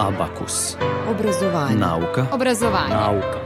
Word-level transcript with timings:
Abakus. 0.00 0.76
Obrazovanje. 1.10 1.76
Nauka. 1.76 2.26
Obrazovanje. 2.32 2.94
Nauka. 2.94 3.38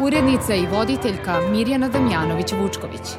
Urednica 0.00 0.54
i 0.54 0.66
voditeljka 0.66 1.40
Mirjana 1.50 1.90
Damjanović-Vučković. 1.90 3.16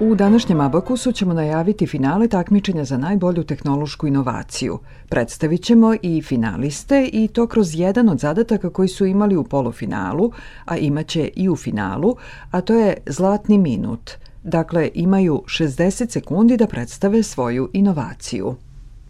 U 0.00 0.14
današnjem 0.14 0.60
Abakusu 0.60 1.12
ćemo 1.12 1.34
najaviti 1.34 1.86
finale 1.86 2.28
takmičenja 2.28 2.84
za 2.84 2.98
najbolju 2.98 3.44
tehnološku 3.44 4.06
inovaciju. 4.06 4.78
Predstavit 5.08 5.62
ćemo 5.62 5.94
i 6.02 6.22
finaliste 6.22 7.08
i 7.12 7.28
to 7.28 7.46
kroz 7.46 7.74
jedan 7.74 8.08
od 8.08 8.18
zadataka 8.18 8.70
koji 8.70 8.88
su 8.88 9.06
imali 9.06 9.36
u 9.36 9.44
polufinalu, 9.44 10.32
a 10.64 10.76
imaće 10.76 11.30
i 11.36 11.48
u 11.48 11.56
finalu, 11.56 12.16
a 12.50 12.60
to 12.60 12.74
je 12.74 12.96
zlatni 13.06 13.58
minut. 13.58 14.10
Dakle, 14.42 14.90
imaju 14.94 15.42
60 15.46 16.10
sekundi 16.10 16.56
da 16.56 16.66
predstave 16.66 17.22
svoju 17.22 17.70
inovaciju. 17.72 18.54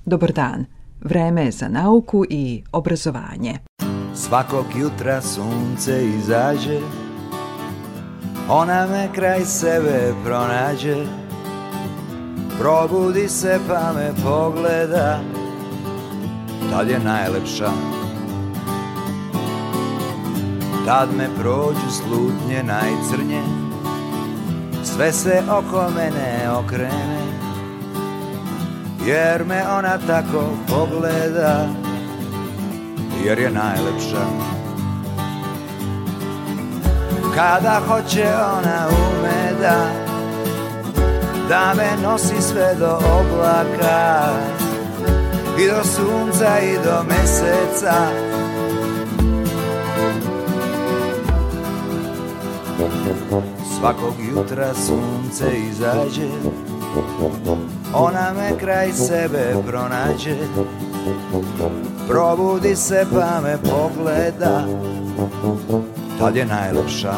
Dobar 0.05 0.33
dan. 0.33 0.74
Vreme 1.05 1.45
je 1.45 1.51
za 1.51 1.69
nauku 1.69 2.25
i 2.31 2.63
obrazovanje. 2.73 3.59
Svakog 4.15 4.67
jutra 4.79 5.23
sunce 5.23 6.07
izađe 6.07 6.81
Ona 8.49 8.87
me 8.87 9.09
kraj 9.15 9.45
sebe 9.45 10.15
pronađe. 10.25 11.07
Probudi 12.59 13.29
se 13.29 13.59
pa 13.69 13.93
me 13.93 14.13
pogleda 14.25 15.21
Tad 16.71 16.89
je 16.89 16.99
najlepša. 16.99 17.71
Tad 20.87 21.09
me 21.17 21.29
prođu 21.41 21.91
slutnje 21.91 22.63
najcrnje 22.63 23.43
Sve 24.85 25.13
se 25.13 25.43
oko 25.51 25.91
mene 25.97 26.51
okrene 26.51 27.34
Jer 29.07 29.45
me 29.45 29.63
ona 29.79 29.99
tako 30.07 30.45
pogleda 30.69 31.67
Jer 33.25 33.39
je 33.39 33.51
najlepša. 33.51 34.27
Kada 37.35 37.81
hoće 37.89 38.27
ona 38.59 38.89
ume 38.89 39.61
da 39.61 39.87
Da 41.49 41.75
me 41.77 42.03
nosi 42.03 42.43
sve 42.43 42.75
do 42.79 42.99
oblaka 43.21 44.29
I 45.59 45.67
do 45.67 45.85
sunca 45.85 46.59
i 46.61 46.75
do 46.85 47.05
meseca. 47.09 47.95
Svakog 53.79 54.15
jutra 54.35 54.75
sunce 54.75 55.59
izađe 55.71 56.29
Ona 57.95 58.33
me 58.33 58.59
kraj 58.59 58.93
sebe 58.93 59.55
pronađe. 59.67 60.37
Probudi 62.09 62.77
se 62.77 63.07
pa 63.13 63.41
me 63.41 63.57
pogleda. 63.57 64.65
Tad 66.19 66.37
je 66.37 66.47
najlepša. 66.47 67.15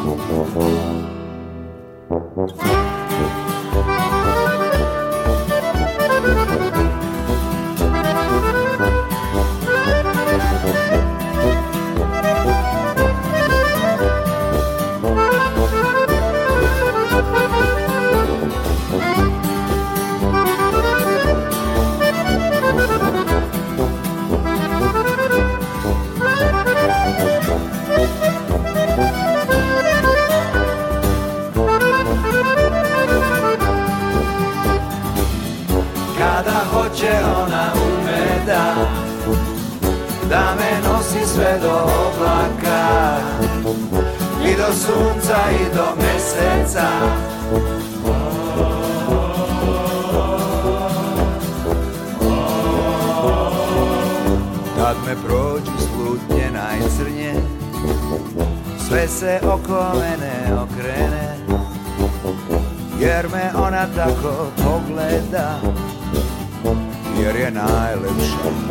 Kada 2.09 3.56
sunca 44.77 45.39
i 45.51 45.75
do 45.75 45.87
meseca. 45.97 46.89
Kad 54.77 54.97
me 55.07 55.15
prođu 55.27 55.73
slutnje 55.79 56.51
najcrnje 56.53 57.35
Sve 58.89 59.09
se 59.09 59.41
oko 59.42 59.98
mene 59.98 60.61
okrene 60.63 61.36
Jer 63.01 63.29
me 63.29 63.51
ona 63.67 63.86
tako 63.97 64.47
pogleda 64.57 65.61
Jer 67.23 67.36
je 67.36 67.51
najlepša 67.51 68.66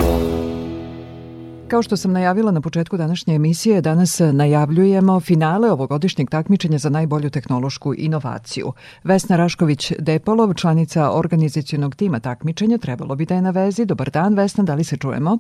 Kao 1.67 1.81
što 1.81 1.97
sam 1.97 2.11
najavila 2.11 2.51
na 2.51 2.61
početku 2.61 2.97
današnje 2.97 3.35
emisije, 3.35 3.81
danas 3.81 4.21
najavljujemo 4.33 5.19
finale 5.19 5.71
ovogodišnjeg 5.71 6.29
takmičenja 6.29 6.77
za 6.77 6.89
najbolju 6.89 7.29
tehnološku 7.29 7.93
inovaciju. 7.97 8.73
Vesna 9.03 9.37
Rašković-Depolov, 9.37 10.55
članica 10.61 11.11
organizacijonog 11.11 11.95
tima 11.95 12.19
takmičenja, 12.19 12.77
trebalo 12.77 13.15
bi 13.15 13.25
da 13.25 13.35
je 13.35 13.41
na 13.41 13.49
vezi. 13.49 13.85
Dobar 13.85 14.09
dan, 14.09 14.33
Vesna, 14.33 14.63
da 14.63 14.75
li 14.75 14.83
se 14.83 14.97
čujemo? 14.97 15.37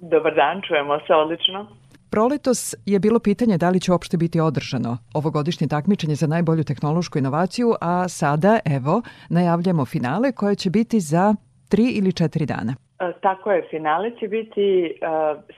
Dobar 0.00 0.34
dan, 0.34 0.62
čujemo 0.68 0.98
se 1.06 1.14
odlično. 1.14 1.66
Proletos 2.10 2.74
je 2.86 2.98
bilo 2.98 3.18
pitanje 3.18 3.58
da 3.58 3.70
li 3.70 3.80
će 3.80 3.92
uopšte 3.92 4.16
biti 4.16 4.40
održano 4.40 4.98
ovogodišnje 5.14 5.68
takmičenje 5.68 6.14
za 6.14 6.26
najbolju 6.26 6.64
tehnološku 6.64 7.18
inovaciju, 7.18 7.74
a 7.80 8.08
sada, 8.08 8.58
evo, 8.64 9.02
najavljamo 9.28 9.84
finale 9.84 10.32
koje 10.32 10.54
će 10.54 10.70
biti 10.70 11.00
za 11.00 11.34
tri 11.68 11.84
ili 11.90 12.12
četiri 12.12 12.46
dana. 12.46 12.87
E, 13.00 13.12
Tako 13.20 13.52
je, 13.52 13.66
finale 13.70 14.10
će 14.10 14.28
biti 14.28 14.84
e, 14.86 15.06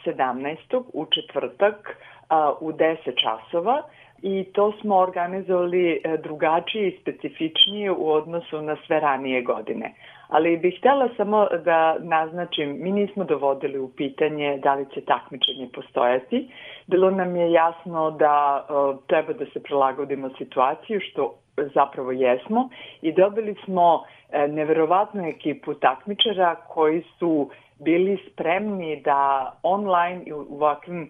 17. 0.07 0.83
u 0.93 1.07
četvrtak 1.07 1.89
e, 1.89 2.35
u 2.61 2.73
10 2.73 2.97
časova 3.23 3.83
i 4.23 4.45
to 4.53 4.73
smo 4.81 4.97
organizovali 4.97 6.01
e, 6.05 6.17
drugačije 6.17 6.89
i 6.89 6.99
specifičnije 7.01 7.91
u 7.91 8.11
odnosu 8.11 8.63
na 8.63 8.77
sve 8.87 9.01
ranije 9.01 9.43
godine. 9.43 9.95
Ali 10.29 10.57
bih 10.57 10.79
htjela 10.79 11.09
samo 11.17 11.47
da 11.65 11.97
naznačim, 11.99 12.77
mi 12.81 12.93
nismo 12.93 13.25
dovodili 13.25 13.79
u 13.79 13.89
pitanje 13.97 14.59
da 14.63 14.75
li 14.75 14.87
će 14.95 15.01
takmičenje 15.01 15.69
postojati. 15.75 16.49
Bilo 16.87 17.11
nam 17.11 17.37
je 17.37 17.53
jasno 17.53 18.11
da 18.11 18.67
e, 18.69 18.73
treba 19.07 19.33
da 19.33 19.45
se 19.45 19.63
prilagodimo 19.63 20.31
situaciju, 20.39 21.01
što 21.01 21.35
zapravo 21.75 22.13
jesmo. 22.13 22.69
I 23.03 23.13
dobili 23.13 23.55
smo 23.65 24.05
e, 24.31 24.49
neverovatnu 24.49 25.29
ekipu 25.29 25.75
takmičara 25.75 26.55
koji 26.55 27.03
su 27.19 27.51
bili 27.79 28.19
spremni 28.33 29.03
da 29.05 29.53
online 29.63 30.23
i 30.27 30.33
u 30.33 30.47
ovakvim 30.51 31.03
e, 31.03 31.09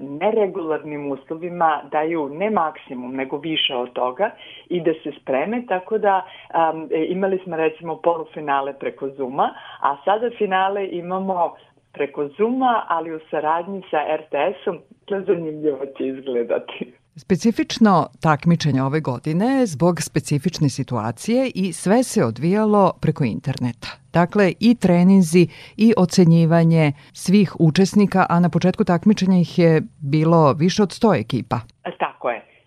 neregularnim 0.00 1.12
uslovima 1.12 1.82
daju 1.90 2.28
ne 2.28 2.50
maksimum, 2.50 3.14
nego 3.14 3.38
više 3.38 3.74
od 3.76 3.92
toga 3.92 4.30
i 4.68 4.80
da 4.80 4.92
se 4.92 5.12
spreme, 5.22 5.62
tako 5.68 5.98
da 5.98 6.24
um, 6.72 6.88
imali 7.08 7.38
smo 7.44 7.56
recimo 7.56 7.96
polufinale 7.96 8.78
preko 8.78 9.08
Zuma, 9.08 9.54
a 9.80 9.96
sada 10.04 10.30
finale 10.38 10.88
imamo 10.88 11.54
preko 11.92 12.28
Zuma, 12.28 12.84
ali 12.88 13.14
u 13.14 13.20
saradnji 13.30 13.82
sa 13.90 14.16
RTS-om, 14.16 14.78
to 15.04 15.20
zanimljivo 15.20 15.86
će 15.98 16.06
izgledati. 16.06 16.97
Specifično 17.18 18.08
takmičenje 18.20 18.82
ove 18.82 19.00
godine 19.00 19.66
zbog 19.66 20.02
specifične 20.02 20.68
situacije 20.68 21.50
i 21.54 21.72
sve 21.72 22.02
se 22.02 22.24
odvijalo 22.24 22.92
preko 23.00 23.24
interneta. 23.24 23.88
Dakle, 24.12 24.52
i 24.60 24.74
treninzi 24.74 25.48
i 25.76 25.94
ocenjivanje 25.96 26.92
svih 27.12 27.56
učesnika, 27.58 28.26
a 28.28 28.40
na 28.40 28.48
početku 28.48 28.84
takmičenja 28.84 29.38
ih 29.38 29.58
je 29.58 29.82
bilo 29.98 30.52
više 30.52 30.82
od 30.82 30.88
100 30.88 31.20
ekipa. 31.20 31.60
Tako. 31.82 32.07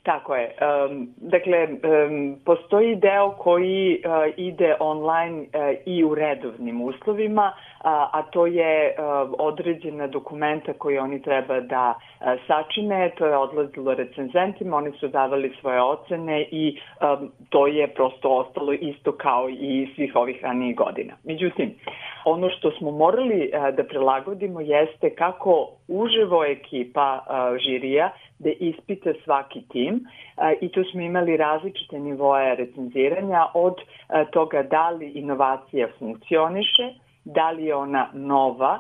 Tako 0.04 0.36
je. 0.36 0.56
Um, 0.62 1.08
dakle, 1.18 1.68
um, 1.68 2.36
postoji 2.46 2.96
deo 2.96 3.32
koji 3.32 4.02
uh, 4.06 4.34
ide 4.38 4.76
online 4.80 5.40
uh, 5.40 5.46
i 5.86 6.04
u 6.04 6.16
redovnim 6.16 6.82
uslovima, 6.82 7.52
uh, 7.54 7.86
a 7.86 8.22
to 8.32 8.46
je 8.46 8.96
uh, 8.98 9.34
određena 9.40 10.08
dokumenta 10.08 10.74
koje 10.74 11.02
oni 11.02 11.22
treba 11.22 11.60
da 11.60 11.94
uh, 11.94 12.28
sačine, 12.48 13.12
to 13.18 13.26
je 13.26 13.38
odlazilo 13.38 13.94
recenzentima, 13.94 14.78
oni 14.78 14.92
su 14.92 15.08
davali 15.08 15.54
svoje 15.60 15.82
ocene 15.82 16.48
i 16.52 16.80
um, 17.02 17.32
to 17.50 17.68
je 17.68 17.88
prosto 17.88 18.30
ostalo 18.30 18.74
isto 18.74 19.12
kao 19.12 19.50
i 19.50 19.90
svih 19.96 20.16
ovih 20.16 20.44
ranijih 20.44 20.76
godina. 20.76 21.14
Međutim, 21.24 21.74
ono 22.26 22.50
što 22.50 22.72
smo 22.72 22.92
morali 22.92 23.52
uh, 23.54 23.76
da 23.76 23.84
prilagodimo 23.84 24.62
jeste 24.62 25.16
kako 25.16 25.70
uživo 25.88 26.46
ekipa 26.46 27.20
uh, 27.20 27.58
žirija 27.58 28.12
da 28.44 28.50
ispita 28.60 29.14
svaki 29.24 29.62
tim 29.70 30.06
a, 30.36 30.54
i 30.62 30.70
tu 30.70 30.84
smo 30.92 31.02
imali 31.02 31.38
različite 31.38 32.00
nivoje 32.00 32.56
recenziranja 32.56 33.46
od 33.54 33.76
a, 34.08 34.26
toga 34.26 34.64
da 34.64 34.90
li 34.90 35.10
inovacija 35.10 35.88
funkcioniše, 36.00 36.94
da 37.26 37.52
li 37.52 37.66
je 37.66 37.76
ona 37.76 38.10
nova 38.14 38.80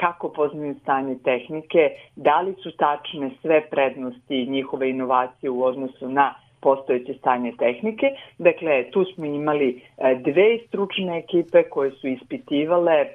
kako 0.00 0.28
poznaju 0.28 0.74
stanje 0.82 1.16
tehnike, 1.24 1.90
da 2.16 2.40
li 2.40 2.54
su 2.62 2.70
tačne 2.76 3.30
sve 3.42 3.60
prednosti 3.70 4.46
njihove 4.46 4.90
inovacije 4.90 5.50
u 5.50 5.64
odnosu 5.64 6.08
na 6.08 6.34
postojeće 6.60 7.14
stanje 7.14 7.52
tehnike. 7.58 8.06
Dakle, 8.38 8.90
tu 8.90 9.04
smo 9.04 9.24
imali 9.24 9.82
dve 10.24 10.58
stručne 10.68 11.18
ekipe 11.18 11.62
koje 11.62 11.90
su 11.90 12.08
ispitivale 12.08 13.06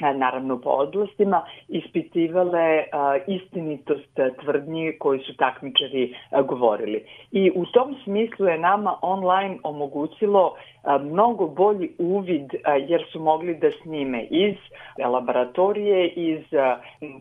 naravno 0.00 0.60
po 0.60 0.70
oblastima, 0.70 1.42
ispitivale 1.68 2.84
istinitost 3.26 4.20
tvrdnji 4.40 4.92
koji 4.98 5.20
su 5.20 5.36
takmičari 5.36 6.14
govorili. 6.44 7.04
I 7.32 7.50
u 7.54 7.66
tom 7.66 7.96
smislu 8.04 8.46
je 8.46 8.58
nama 8.58 8.96
online 9.02 9.58
omogućilo 9.62 10.54
mnogo 11.00 11.46
bolji 11.46 11.90
uvid 11.98 12.50
jer 12.88 13.04
su 13.12 13.20
mogli 13.20 13.54
da 13.54 13.70
snime 13.82 14.22
iz 14.30 14.56
laboratorije, 15.06 16.08
iz 16.08 16.44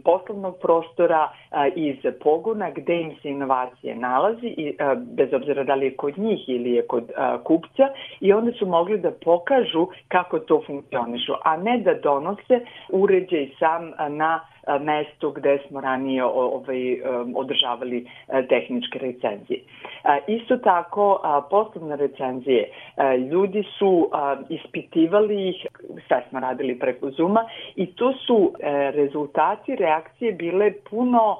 poslovnog 0.03 0.55
prostora, 0.61 1.29
iz 1.75 1.95
pogona 2.23 2.71
gde 2.71 3.01
im 3.01 3.11
se 3.21 3.29
inovacije 3.29 3.95
nalazi, 3.95 4.75
bez 4.97 5.33
obzira 5.33 5.63
da 5.63 5.75
li 5.75 5.85
je 5.85 5.95
kod 5.95 6.17
njih 6.17 6.49
ili 6.49 6.71
je 6.71 6.87
kod 6.87 7.11
kupca 7.43 7.87
i 8.19 8.33
onda 8.33 8.51
su 8.51 8.65
mogli 8.65 8.97
da 8.97 9.11
pokažu 9.11 9.87
kako 10.07 10.39
to 10.39 10.61
funkcionišu, 10.67 11.33
a 11.43 11.57
ne 11.57 11.77
da 11.77 11.93
donose 11.93 12.59
uređaj 12.89 13.49
sam 13.59 13.91
na 14.09 14.39
mesto 14.81 15.31
gde 15.31 15.59
smo 15.67 15.81
ranije 15.81 16.23
ovaj, 16.23 17.01
održavali 17.35 18.07
tehničke 18.49 18.99
recenzije. 18.99 19.59
Isto 20.27 20.57
tako, 20.57 21.21
poslovne 21.49 21.95
recenzije, 21.95 22.69
ljudi 23.31 23.63
su 23.79 24.09
ispitivali 24.49 25.49
ih, 25.49 25.67
sve 26.07 26.23
smo 26.29 26.39
radili 26.39 26.79
preko 26.79 27.09
Zuma 27.09 27.45
i 27.75 27.85
to 27.85 28.13
su 28.13 28.53
e, 28.59 28.91
rezultati 28.91 29.75
reakcije 29.75 30.31
bile 30.31 30.71
puno 30.89 31.37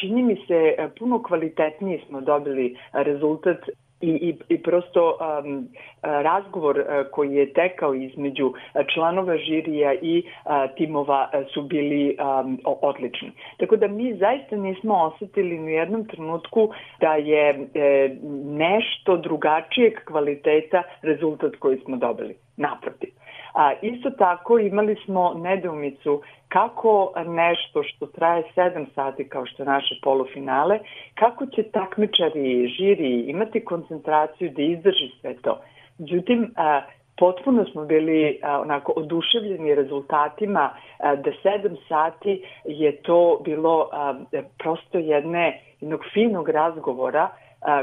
čini 0.00 0.22
mi 0.22 0.36
se 0.46 0.76
puno 0.98 1.22
kvalitetnije 1.22 2.00
smo 2.08 2.20
dobili 2.20 2.76
rezultat 2.92 3.58
i, 4.00 4.10
i, 4.10 4.54
i 4.54 4.62
prosto 4.62 5.18
um, 5.44 5.68
razgovor 6.02 6.84
koji 7.12 7.34
je 7.34 7.52
tekao 7.52 7.94
između 7.94 8.52
članova 8.94 9.36
žirija 9.36 9.94
i 10.02 10.22
a, 10.44 10.66
timova 10.68 11.30
su 11.54 11.62
bili 11.62 12.16
um, 12.20 12.58
odlični. 12.64 13.30
Tako 13.56 13.76
da 13.76 13.88
mi 13.88 14.14
zaista 14.14 14.56
nismo 14.56 14.94
osetili 14.94 15.60
u 15.60 15.68
jednom 15.68 16.04
trenutku 16.04 16.68
da 17.00 17.14
je 17.14 17.48
e, 17.48 18.16
nešto 18.44 19.16
drugačijeg 19.16 20.04
kvaliteta 20.04 20.82
rezultat 21.02 21.56
koji 21.56 21.78
smo 21.78 21.96
dobili. 21.96 22.34
Naprotiv. 22.56 23.10
A, 23.56 23.72
isto 23.82 24.10
tako 24.10 24.58
imali 24.58 24.96
smo 25.04 25.34
nedoumicu 25.34 26.22
kako 26.48 27.12
nešto 27.26 27.82
što 27.82 28.06
traje 28.06 28.42
7 28.56 28.86
sati 28.94 29.28
kao 29.28 29.46
što 29.46 29.62
je 29.62 29.66
naše 29.66 29.94
polufinale, 30.02 30.78
kako 31.14 31.46
će 31.46 31.62
takmičari, 31.62 32.68
žiri 32.68 33.20
imati 33.20 33.64
koncentraciju 33.64 34.50
da 34.50 34.62
izdrži 34.62 35.10
sve 35.20 35.34
to. 35.34 35.60
Međutim, 35.98 36.52
a, 36.56 36.82
potpuno 37.18 37.64
smo 37.64 37.84
bili 37.84 38.40
a, 38.42 38.60
onako 38.60 38.92
oduševljeni 38.96 39.74
rezultatima 39.74 40.70
a, 40.98 41.16
da 41.16 41.30
7 41.44 41.76
sati 41.88 42.44
je 42.64 42.96
to 42.96 43.40
bilo 43.44 43.88
a, 43.92 44.14
prosto 44.58 44.98
jedne 44.98 45.60
jednog 45.80 46.00
finog 46.12 46.48
razgovora 46.48 47.28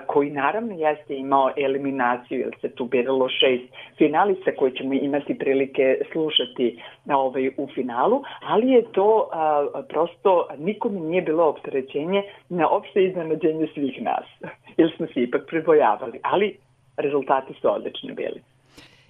koji 0.08 0.30
naravno 0.30 0.74
jeste 0.74 1.16
imao 1.16 1.52
eliminaciju, 1.58 2.40
jer 2.40 2.56
se 2.62 2.70
tu 2.76 2.86
biralo 2.86 3.30
šest 3.30 3.64
finalista 3.98 4.52
koji 4.56 4.72
ćemo 4.72 4.94
imati 4.94 5.38
prilike 5.38 5.98
slušati 6.12 6.80
na 7.06 7.18
ovaj, 7.18 7.48
u 7.58 7.68
finalu, 7.76 8.24
ali 8.42 8.72
je 8.72 8.84
to 8.92 9.30
a, 9.32 9.84
prosto 9.90 10.48
nikome 10.58 11.00
nije 11.00 11.22
bilo 11.22 11.44
opterećenje 11.44 12.24
na 12.50 12.70
opšte 12.70 13.04
iznenađenje 13.04 13.68
svih 13.74 14.02
nas, 14.02 14.26
jer 14.78 14.94
smo 14.96 15.08
se 15.08 15.24
ipak 15.24 15.42
pribojavali, 15.48 16.20
ali 16.24 16.58
rezultati 16.98 17.54
su 17.54 17.68
odlični 17.72 18.14
bili. 18.14 18.53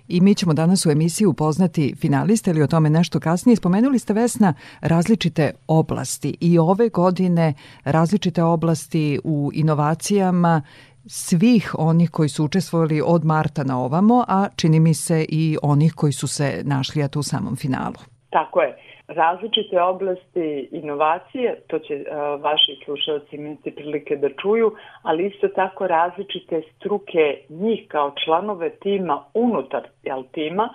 I 0.08 0.22
mi 0.22 0.36
ćemo 0.36 0.54
danas 0.54 0.86
u 0.86 0.92
emisiji 0.92 1.28
upoznati 1.28 1.96
finaliste 1.96 2.52
ili 2.52 2.62
o 2.64 2.68
tome 2.68 2.90
nešto 2.90 3.20
kasnije. 3.20 3.56
Spomenuli 3.56 4.00
ste 4.00 4.14
Vesna 4.14 4.54
različite 4.82 5.52
oblasti 5.68 6.38
i 6.40 6.60
ove 6.60 6.90
godine 6.90 7.54
različite 7.84 8.44
oblasti 8.44 9.20
u 9.24 9.52
inovacijama 9.54 10.62
svih 11.06 11.76
onih 11.78 12.10
koji 12.10 12.30
su 12.30 12.46
učestvovali 12.46 13.02
od 13.06 13.26
marta 13.26 13.64
na 13.64 13.80
ovamo, 13.80 14.26
a 14.28 14.48
čini 14.56 14.80
mi 14.80 14.94
se 14.94 15.26
i 15.30 15.58
onih 15.64 15.94
koji 15.94 16.14
su 16.14 16.28
se 16.28 16.62
našli 16.66 17.08
u 17.16 17.24
samom 17.24 17.56
finalu. 17.56 17.96
Tako 18.30 18.62
je 18.62 18.83
različite 19.08 19.82
oblasti 19.82 20.70
inovacije, 20.72 21.62
to 21.68 21.80
će 21.80 21.96
uh, 21.96 22.42
vaši 22.42 22.80
slušalci 22.86 23.36
imati 23.36 23.76
prilike 23.76 24.16
da 24.16 24.30
čuju, 24.30 24.72
ali 25.02 25.26
isto 25.28 25.48
tako 25.48 25.88
različite 25.88 26.62
struke 26.76 27.38
njih 27.50 27.86
kao 27.88 28.12
članove 28.26 28.70
tima 28.70 29.24
unutar 29.34 29.84
jel, 30.04 30.24
tima 30.32 30.70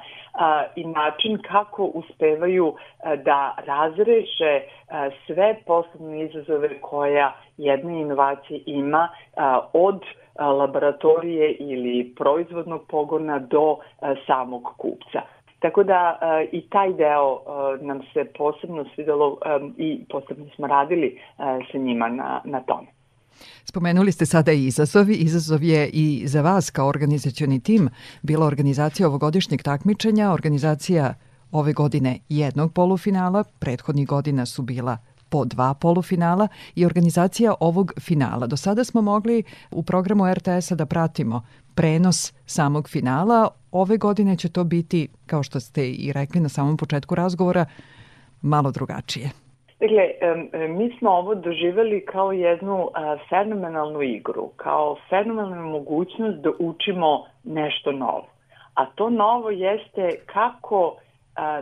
i 0.77 0.85
način 0.85 1.39
kako 1.49 1.85
uspevaju 1.85 2.67
uh, 2.67 2.77
da 3.25 3.57
razreše 3.67 4.61
uh, 4.61 4.95
sve 5.27 5.57
poslovne 5.67 6.25
izazove 6.25 6.81
koja 6.81 7.37
jedna 7.57 7.93
inovacija 7.93 8.61
ima 8.67 9.09
od 9.73 10.03
laboratorije 10.39 11.53
ili 11.53 12.15
proizvodnog 12.17 12.87
pogona 12.89 13.39
do 13.39 13.77
samog 14.27 14.75
kupca. 14.77 15.23
Tako 15.59 15.83
da 15.83 16.19
uh, 16.23 16.49
i 16.53 16.69
taj 16.69 16.93
deo 16.93 17.33
uh, 17.33 17.87
nam 17.87 18.01
se 18.13 18.25
posebno 18.39 18.85
svidelo 18.95 19.29
um, 19.29 19.75
i 19.79 20.05
posebno 20.11 20.47
smo 20.57 20.67
radili 20.67 21.19
uh, 21.39 21.45
sa 21.73 21.79
njima 21.79 22.09
na, 22.09 22.41
na 22.45 22.61
tome. 22.61 22.87
Spomenuli 23.65 24.13
ste 24.13 24.27
sada 24.27 24.53
i 24.53 24.67
izazovi. 24.67 25.15
Izazov 25.15 25.63
je 25.63 25.91
i 25.93 26.23
za 26.27 26.43
vas 26.43 26.71
kao 26.71 26.89
organizacioni 26.89 27.61
tim 27.61 27.89
bila 28.23 28.47
organizacija 28.47 29.09
ovogodišnjeg 29.09 29.63
takmičenja, 29.63 30.33
organizacija 30.33 31.15
ove 31.53 31.73
godine 31.73 32.19
jednog 32.29 32.73
polufinala, 32.73 33.45
prethodnih 33.59 34.07
godina 34.07 34.47
su 34.47 34.63
bila 34.63 34.97
po 35.29 35.45
dva 35.45 35.75
polufinala 35.75 36.49
i 36.75 36.87
organizacija 36.87 37.55
ovog 37.61 37.93
finala. 38.01 38.47
Do 38.47 38.57
sada 38.57 38.85
smo 38.85 39.03
mogli 39.03 39.43
u 39.71 39.83
programu 39.83 40.35
RTS-a 40.35 40.75
da 40.75 40.87
pratimo 40.87 41.43
prenos 41.79 42.35
samog 42.47 42.89
finala. 42.89 43.49
Ove 43.73 43.97
godine 43.97 44.37
će 44.37 44.53
to 44.53 44.65
biti, 44.65 45.09
kao 45.27 45.43
što 45.43 45.61
ste 45.61 45.83
i 45.89 46.13
rekli 46.15 46.41
na 46.41 46.49
samom 46.49 46.77
početku 46.77 47.15
razgovora, 47.15 47.65
malo 48.43 48.71
drugačije. 48.71 49.29
Dakle, 49.81 50.05
mi 50.69 50.97
smo 50.99 51.11
ovo 51.11 51.35
doživeli 51.35 52.05
kao 52.07 52.33
jednu 52.33 52.89
fenomenalnu 53.29 54.03
igru, 54.03 54.51
kao 54.57 54.97
fenomenalnu 55.11 55.69
mogućnost 55.71 56.39
da 56.39 56.51
učimo 56.59 57.25
nešto 57.45 57.93
novo. 57.93 58.27
A 58.75 58.87
to 58.87 59.11
novo 59.11 59.51
jeste 59.51 60.11
kako 60.27 60.97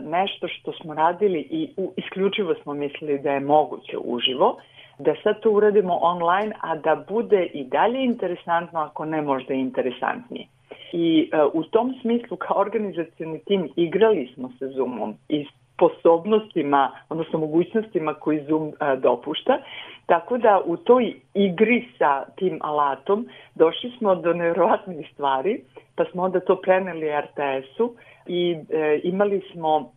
nešto 0.01 0.47
što 0.47 0.71
smo 0.71 0.93
radili 0.93 1.39
i 1.39 1.69
isključivo 1.97 2.55
smo 2.63 2.73
mislili 2.73 3.19
da 3.19 3.31
je 3.31 3.39
moguće 3.39 3.97
uživo, 3.97 4.57
da 4.99 5.15
sad 5.23 5.39
to 5.39 5.51
uradimo 5.51 5.99
online, 6.01 6.55
a 6.61 6.75
da 6.75 7.03
bude 7.09 7.45
i 7.45 7.63
dalje 7.63 8.03
interesantno, 8.03 8.79
ako 8.79 9.05
ne 9.05 9.21
možda 9.21 9.53
interesantnije. 9.53 10.47
I 10.93 11.29
uh, 11.33 11.53
u 11.53 11.63
tom 11.63 11.93
smislu 12.01 12.37
kao 12.37 12.59
organizacijani 12.59 13.39
tim 13.39 13.69
igrali 13.75 14.31
smo 14.33 14.49
se 14.59 14.67
Zoomom 14.67 15.15
i 15.29 15.45
sposobnostima, 15.73 16.91
odnosno 17.09 17.39
mogućnostima 17.39 18.13
koji 18.13 18.43
Zoom 18.43 18.67
uh, 18.67 18.73
dopušta. 19.01 19.57
Tako 20.05 20.37
da 20.37 20.61
u 20.65 20.77
toj 20.77 21.13
igri 21.33 21.87
sa 21.97 22.25
tim 22.35 22.59
alatom 22.61 23.27
došli 23.55 23.91
smo 23.97 24.15
do 24.15 24.33
nevjerovatnih 24.33 25.09
stvari, 25.13 25.61
pa 25.95 26.05
smo 26.11 26.23
onda 26.23 26.39
to 26.39 26.55
preneli 26.55 27.07
RTS-u 27.21 27.95
i 28.27 28.57
e, 28.69 28.99
imali 29.03 29.41
smo 29.51 29.91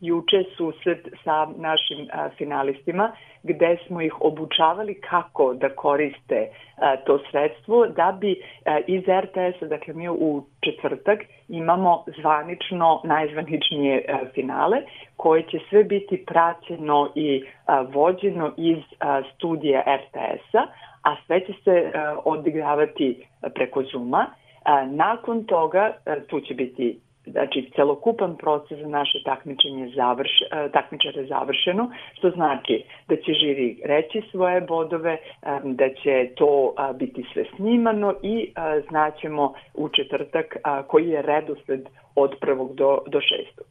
juče 0.00 0.44
susret 0.56 1.08
sa 1.24 1.46
našim 1.56 2.08
a, 2.12 2.28
finalistima 2.38 3.12
gde 3.42 3.76
smo 3.86 4.00
ih 4.00 4.20
obučavali 4.20 5.00
kako 5.00 5.54
da 5.54 5.68
koriste 5.68 6.48
a, 6.76 6.96
to 6.96 7.18
sredstvo 7.30 7.86
da 7.86 8.18
bi 8.20 8.42
a, 8.64 8.78
iz 8.86 9.02
RTS-a, 9.02 9.66
dakle 9.66 9.94
mi 9.94 10.08
u 10.08 10.44
četvrtak 10.60 11.18
imamo 11.48 12.04
zvanično 12.20 13.00
najzvaničnije 13.04 14.04
a, 14.08 14.18
finale 14.34 14.76
koje 15.16 15.42
će 15.42 15.58
sve 15.68 15.84
biti 15.84 16.24
praćeno 16.26 17.12
i 17.14 17.44
a, 17.66 17.80
vođeno 17.80 18.52
iz 18.56 18.78
a, 19.00 19.22
studija 19.34 19.82
RTS-a, 19.86 20.66
a 21.02 21.16
sve 21.26 21.46
će 21.46 21.52
se 21.64 21.92
a, 21.94 22.16
odigravati 22.24 23.26
preko 23.54 23.82
Zuma. 23.82 24.26
A, 24.64 24.86
nakon 24.86 25.44
toga, 25.44 25.92
tu 26.28 26.40
će 26.40 26.54
biti 26.54 26.98
znači 27.30 27.70
celokupan 27.76 28.36
proces 28.36 28.78
za 28.78 28.88
naše 28.88 29.18
takmičenje 29.24 29.92
završ, 29.96 30.30
e, 30.42 30.68
takmičare 30.72 31.26
završeno, 31.26 31.90
što 32.14 32.30
znači 32.30 32.82
da 33.08 33.16
će 33.16 33.32
žiri 33.32 33.80
reći 33.84 34.22
svoje 34.30 34.60
bodove, 34.60 35.12
e, 35.12 35.18
da 35.64 35.88
će 35.88 36.30
to 36.36 36.74
biti 36.94 37.24
sve 37.32 37.44
snimano 37.56 38.14
i 38.22 38.52
znaćemo 38.88 39.54
u 39.74 39.88
četvrtak 39.88 40.56
koji 40.86 41.08
je 41.08 41.22
redosled 41.22 41.88
od 42.14 42.36
prvog 42.40 42.74
do, 42.74 42.98
do 43.06 43.20
šestog. 43.20 43.66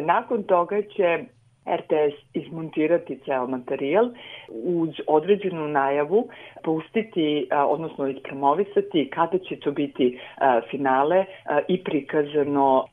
Nakon 0.00 0.42
toga 0.42 0.82
će 0.82 1.24
RTS 1.66 2.14
izmontirati 2.34 3.18
ceo 3.24 3.46
materijal 3.46 4.10
uz 4.64 4.90
određenu 5.06 5.68
najavu 5.68 6.28
pustiti, 6.64 7.48
odnosno 7.66 8.08
ispromovisati 8.08 9.10
kada 9.14 9.38
će 9.38 9.56
to 9.56 9.70
biti 9.70 10.20
finale 10.70 11.24
i 11.68 11.84
prikazano 11.84 12.84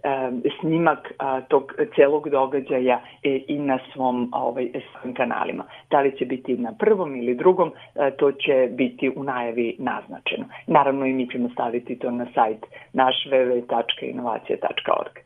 snimak 0.60 1.14
tog 1.48 1.74
celog 1.96 2.30
događaja 2.30 3.02
e, 3.24 3.42
i 3.48 3.60
na 3.60 3.80
svom 3.94 4.32
ovaj, 4.34 4.70
svojim 4.92 5.16
kanalima. 5.16 5.64
Da 5.90 6.02
li 6.02 6.18
će 6.18 6.26
biti 6.26 6.58
na 6.58 6.74
prvom 6.80 7.16
ili 7.16 7.36
drugom, 7.36 7.72
to 8.18 8.32
će 8.32 8.70
biti 8.72 9.12
u 9.16 9.24
najavi 9.24 9.76
naznačeno. 9.80 10.46
Naravno 10.68 11.06
i 11.06 11.14
mi 11.14 11.30
ćemo 11.30 11.50
staviti 11.50 12.00
to 12.00 12.12
na 12.12 12.28
sajt 12.36 12.66
naš 12.94 13.16
www.inovacija.org. 13.32 15.21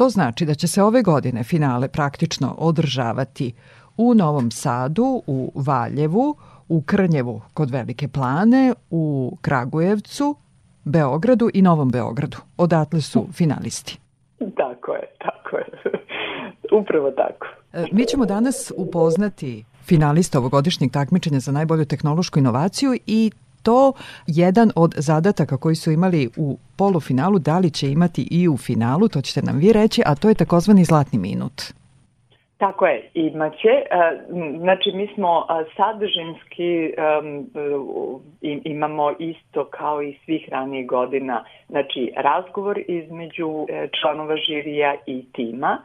To 0.00 0.08
znači 0.08 0.44
da 0.44 0.54
će 0.54 0.68
se 0.68 0.82
ove 0.82 1.02
godine 1.02 1.44
finale 1.44 1.88
praktično 1.88 2.54
održavati 2.58 3.52
u 3.96 4.14
Novom 4.14 4.50
Sadu, 4.50 5.22
u 5.26 5.52
Valjevu, 5.54 6.36
u 6.68 6.82
Krnjevu 6.82 7.40
kod 7.54 7.70
Velike 7.70 8.08
plane, 8.08 8.74
u 8.90 9.36
Kragujevcu, 9.40 10.36
Beogradu 10.84 11.50
i 11.54 11.62
Novom 11.62 11.90
Beogradu. 11.90 12.36
Odatle 12.56 13.00
su 13.00 13.26
finalisti. 13.32 13.98
Tako 14.38 14.92
je, 14.92 15.02
tako 15.18 15.56
je. 15.56 15.66
Upravo 16.80 17.10
tako. 17.10 17.46
E, 17.72 17.84
mi 17.92 18.04
ćemo 18.04 18.26
danas 18.26 18.72
upoznati 18.76 19.64
finalista 19.84 20.38
ovogodišnjeg 20.38 20.92
takmičenja 20.92 21.40
za 21.40 21.52
najbolju 21.52 21.84
tehnološku 21.84 22.38
inovaciju 22.38 22.98
i 23.06 23.30
to 23.62 23.92
jedan 24.26 24.70
od 24.76 24.94
zadataka 24.96 25.56
koji 25.56 25.74
su 25.74 25.90
imali 25.90 26.28
u 26.36 26.58
polufinalu, 26.76 27.38
da 27.38 27.58
li 27.58 27.70
će 27.70 27.90
imati 27.90 28.28
i 28.30 28.48
u 28.48 28.56
finalu, 28.56 29.08
to 29.08 29.20
ćete 29.20 29.42
nam 29.42 29.58
vi 29.58 29.72
reći, 29.72 30.02
a 30.06 30.14
to 30.14 30.28
je 30.28 30.34
takozvani 30.34 30.84
zlatni 30.84 31.18
minut. 31.18 31.62
Tako 32.60 32.86
je, 32.86 33.10
imaće. 33.14 33.68
E, 33.68 33.86
znači, 34.58 34.92
mi 34.92 35.08
smo 35.14 35.46
sadržinski 35.76 36.94
imamo 38.64 39.12
isto 39.18 39.64
kao 39.64 40.02
i 40.02 40.18
svih 40.24 40.48
ranijih 40.48 40.86
godina, 40.86 41.44
znači 41.68 42.12
razgovor 42.16 42.80
između 42.88 43.66
e, 43.68 43.88
članova 44.00 44.36
žirija 44.36 44.94
i 45.06 45.24
tima, 45.32 45.78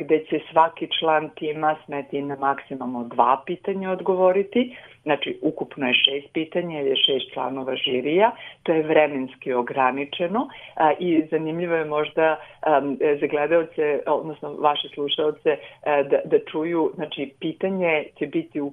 gde 0.00 0.24
će 0.24 0.40
svaki 0.50 0.88
član 0.98 1.30
tima 1.34 1.76
smeti 1.84 2.22
na 2.22 2.36
maksimalno 2.36 3.04
dva 3.04 3.42
pitanja 3.46 3.90
odgovoriti. 3.90 4.76
Znači, 5.04 5.38
ukupno 5.42 5.86
je 5.86 5.94
šest 5.94 6.32
pitanja 6.32 6.80
ili 6.80 6.90
je 6.90 6.96
šest 6.96 7.32
članova 7.32 7.76
žirija. 7.76 8.30
To 8.62 8.72
je 8.72 8.82
vremenski 8.82 9.52
ograničeno 9.52 10.48
a, 10.74 10.92
i 10.98 11.26
zanimljivo 11.30 11.74
je 11.74 11.84
možda 11.84 12.36
a, 12.60 12.80
za 13.20 13.26
gledalce, 13.26 14.00
odnosno 14.06 14.52
vaše 14.52 14.88
slušalce, 14.94 15.56
a, 15.86 16.02
da, 16.02 16.18
da 16.24 16.38
čuju, 16.52 16.92
znači, 16.94 17.32
pitanje 17.40 18.04
će 18.18 18.26
biti 18.26 18.60
u 18.60 18.72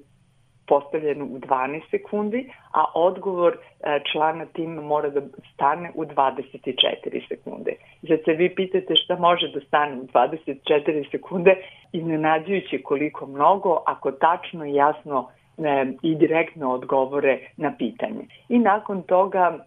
postavljenu 0.66 1.24
u 1.24 1.38
12 1.38 1.80
sekundi, 1.90 2.50
a 2.72 2.84
odgovor 2.94 3.56
e, 3.56 4.00
člana 4.12 4.46
tima 4.46 4.82
mora 4.82 5.10
da 5.10 5.20
stane 5.54 5.90
u 5.94 6.04
24 6.04 7.28
sekunde. 7.28 7.72
Zato 8.02 8.22
se 8.24 8.32
vi 8.32 8.54
pitate 8.54 8.96
šta 8.96 9.16
može 9.16 9.48
da 9.54 9.60
stane 9.60 9.96
u 10.00 10.06
24 10.06 11.10
sekunde, 11.10 11.56
iznenađujući 11.92 12.82
koliko 12.82 13.26
mnogo, 13.26 13.82
ako 13.86 14.12
tačno 14.12 14.66
i 14.66 14.74
jasno 14.74 15.28
i 16.02 16.14
direktno 16.14 16.72
odgovore 16.72 17.38
na 17.56 17.72
pitanje. 17.78 18.26
I 18.48 18.58
nakon 18.58 19.02
toga 19.02 19.58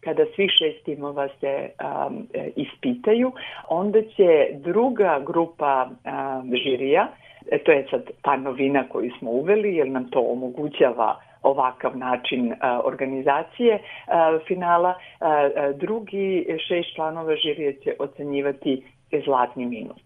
kada 0.00 0.24
svi 0.34 0.48
šest 0.48 0.84
timova 0.84 1.28
se 1.40 1.70
um, 2.08 2.26
ispitaju, 2.56 3.32
onda 3.68 4.02
će 4.02 4.48
druga 4.52 5.22
grupa 5.26 5.88
um, 5.90 6.52
žirija 6.64 7.08
E, 7.50 7.58
to 7.58 7.72
je 7.72 7.86
sad 7.90 8.10
ta 8.22 8.36
novina 8.36 8.84
koju 8.88 9.10
smo 9.18 9.30
uveli 9.30 9.74
jer 9.76 9.88
nam 9.88 10.10
to 10.10 10.20
omogućava 10.20 11.20
ovakav 11.42 11.96
način 11.96 12.54
a, 12.60 12.80
organizacije 12.84 13.78
a, 14.06 14.38
finala. 14.46 14.94
A, 15.20 15.28
a, 15.30 15.72
drugi 15.72 16.46
šest 16.68 16.94
članova 16.94 17.36
žirije 17.36 17.72
će 17.72 17.94
ocenjivati 17.98 18.82
zlatni 19.24 19.66
minut. 19.66 20.00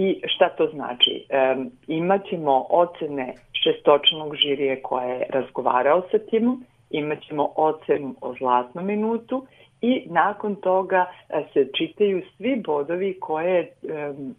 I 0.00 0.20
šta 0.26 0.48
to 0.48 0.66
znači? 0.66 1.26
E, 1.28 1.56
imaćemo 1.86 2.66
ocene 2.70 3.34
šestočnog 3.62 4.36
žirije 4.36 4.82
koja 4.82 5.04
je 5.04 5.26
razgovarao 5.30 6.02
sa 6.10 6.18
timom, 6.18 6.64
imaćemo 6.90 7.48
ocenu 7.56 8.14
o 8.20 8.34
zlatnom 8.38 8.86
minutu 8.86 9.46
i 9.80 10.02
nakon 10.06 10.56
toga 10.56 11.06
se 11.52 11.68
čitaju 11.78 12.22
svi 12.36 12.62
bodovi 12.66 13.20
koje 13.20 13.72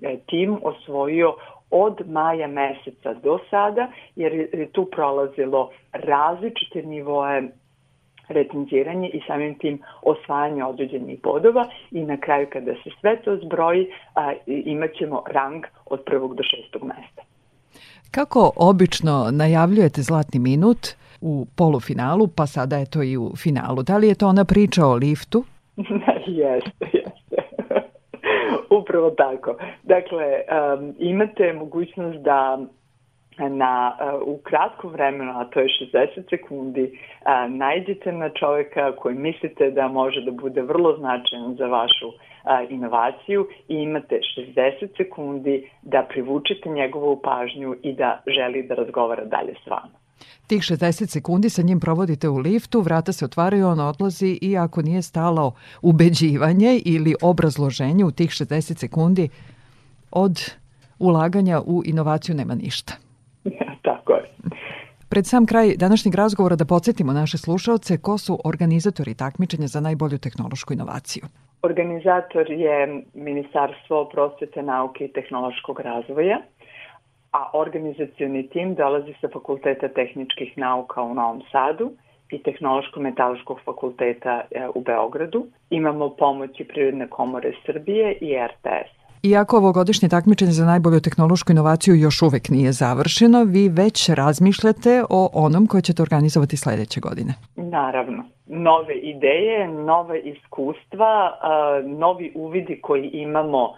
je 0.02 0.20
tim 0.26 0.58
osvojio 0.64 1.36
od 1.72 2.10
maja 2.10 2.48
meseca 2.48 3.14
do 3.14 3.40
sada, 3.50 3.88
jer 4.16 4.34
je 4.34 4.70
tu 4.72 4.86
prolazilo 4.86 5.72
različite 5.94 6.82
nivoe 6.82 7.42
recenziranje 8.30 9.10
i 9.10 9.22
samim 9.28 9.58
tim 9.58 9.80
osvajanje 10.02 10.64
određenih 10.64 11.22
bodova 11.24 11.70
i 11.92 12.04
na 12.04 12.18
kraju 12.18 12.48
kada 12.54 12.74
se 12.74 12.90
sve 13.02 13.22
to 13.22 13.38
zbroji 13.46 13.88
a, 14.16 14.34
imat 14.46 14.90
ćemo 15.00 15.24
rang 15.32 15.66
od 15.86 16.04
prvog 16.06 16.36
do 16.36 16.44
šestog 16.44 16.84
mesta. 16.84 17.22
Kako 18.12 18.52
obično 18.56 19.28
najavljujete 19.32 20.02
zlatni 20.02 20.40
minut 20.40 20.88
u 21.22 21.46
polufinalu, 21.56 22.28
pa 22.28 22.46
sada 22.46 22.78
je 22.78 22.86
to 22.86 23.04
i 23.04 23.18
u 23.18 23.32
finalu? 23.36 23.84
Da 23.84 23.98
li 23.98 24.08
je 24.08 24.16
to 24.16 24.28
ona 24.28 24.46
priča 24.46 24.86
o 24.86 24.96
liftu? 24.96 25.44
jeste, 26.42 26.86
jeste. 26.94 27.38
Upravo 28.80 29.10
tako. 29.10 29.56
Dakle, 29.84 30.26
um, 30.26 30.96
imate 31.00 31.54
mogućnost 31.54 32.18
da 32.18 32.60
na, 33.48 33.98
u 34.26 34.38
kratkom 34.38 34.92
vremenu, 34.92 35.32
a 35.36 35.46
to 35.46 35.60
je 35.60 35.68
60 35.94 36.30
sekundi, 36.30 36.84
uh, 36.84 37.52
najđete 37.56 38.12
na 38.12 38.30
čoveka 38.30 38.96
koji 38.96 39.16
mislite 39.16 39.72
da 39.72 39.88
može 39.88 40.22
da 40.22 40.32
bude 40.32 40.62
vrlo 40.62 40.98
značajan 40.98 41.56
za 41.56 41.66
vašu 41.66 42.08
uh, 42.08 42.16
inovaciju 42.70 43.48
i 43.68 43.76
imate 43.76 44.20
60 44.38 44.98
sekundi 44.98 45.70
da 45.82 46.06
privučete 46.10 46.70
njegovu 46.70 47.22
pažnju 47.24 47.76
i 47.84 47.94
da 47.94 48.22
želi 48.28 48.64
da 48.64 48.76
razgovara 48.76 49.26
dalje 49.26 49.54
s 49.66 49.68
vama. 49.68 50.00
Tih 50.48 50.62
60 50.62 51.08
sekundi 51.08 51.50
sa 51.50 51.62
njim 51.62 51.80
provodite 51.80 52.30
u 52.30 52.38
liftu, 52.38 52.82
vrata 52.82 53.12
se 53.12 53.26
otvaraju, 53.26 53.68
on 53.68 53.80
odlazi 53.80 54.40
i 54.42 54.58
ako 54.58 54.82
nije 54.82 55.02
stalo 55.02 55.54
ubeđivanje 55.82 56.82
ili 56.86 57.16
obrazloženje 57.22 58.06
u 58.06 58.12
tih 58.12 58.30
60 58.30 58.80
sekundi, 58.80 59.30
od 60.12 60.40
ulaganja 61.00 61.62
u 61.66 61.82
inovaciju 61.86 62.36
nema 62.36 62.56
ništa. 62.56 63.09
Pred 65.10 65.26
sam 65.26 65.46
kraj 65.46 65.68
današnjeg 65.78 66.16
razgovora 66.16 66.56
da 66.56 66.66
podsjetimo 66.66 67.14
naše 67.14 67.38
slušalce 67.38 67.98
ko 67.98 68.18
su 68.18 68.40
organizatori 68.46 69.14
takmičenja 69.14 69.68
za 69.68 69.80
najbolju 69.80 70.18
tehnološku 70.18 70.74
inovaciju. 70.74 71.24
Organizator 71.62 72.52
je 72.52 73.04
Ministarstvo 73.14 74.10
prosvete, 74.14 74.62
nauke 74.62 75.06
i 75.06 75.14
tehnološkog 75.14 75.80
razvoja 75.80 76.38
a 77.32 77.50
organizacioni 77.54 78.50
tim 78.50 78.76
dolazi 78.76 79.14
sa 79.22 79.28
Fakulteta 79.34 79.88
tehničkih 79.88 80.58
nauka 80.58 81.02
u 81.02 81.14
Novom 81.14 81.42
Sadu 81.52 81.92
i 82.32 82.44
Tehnološko-metaloškog 82.44 83.60
fakulteta 83.66 84.42
e, 84.52 84.68
u 84.76 84.82
Beogradu. 84.82 85.48
Imamo 85.70 86.10
pomoć 86.10 86.60
i 86.60 86.64
Prirodne 86.64 87.08
komore 87.08 87.52
Srbije 87.66 88.18
i 88.22 88.38
RTS. 88.38 88.99
Iako 89.24 89.58
ovogodišnje 89.58 90.10
takmičenje 90.10 90.52
za 90.52 90.66
najbolju 90.66 91.00
tehnološku 91.00 91.52
inovaciju 91.52 91.96
još 91.96 92.22
uvek 92.22 92.50
nije 92.50 92.72
završeno, 92.72 93.44
vi 93.44 93.70
već 93.70 94.10
razmišljate 94.10 95.04
o 95.10 95.30
onom 95.34 95.68
koje 95.68 95.82
ćete 95.82 96.02
organizovati 96.02 96.58
sledeće 96.58 97.00
godine. 97.00 97.34
Naravno. 97.56 98.24
Nove 98.46 98.96
ideje, 98.96 99.68
nove 99.68 100.20
iskustva, 100.20 101.40
novi 101.86 102.32
uvidi 102.36 102.80
koji 102.82 103.10
imamo 103.14 103.74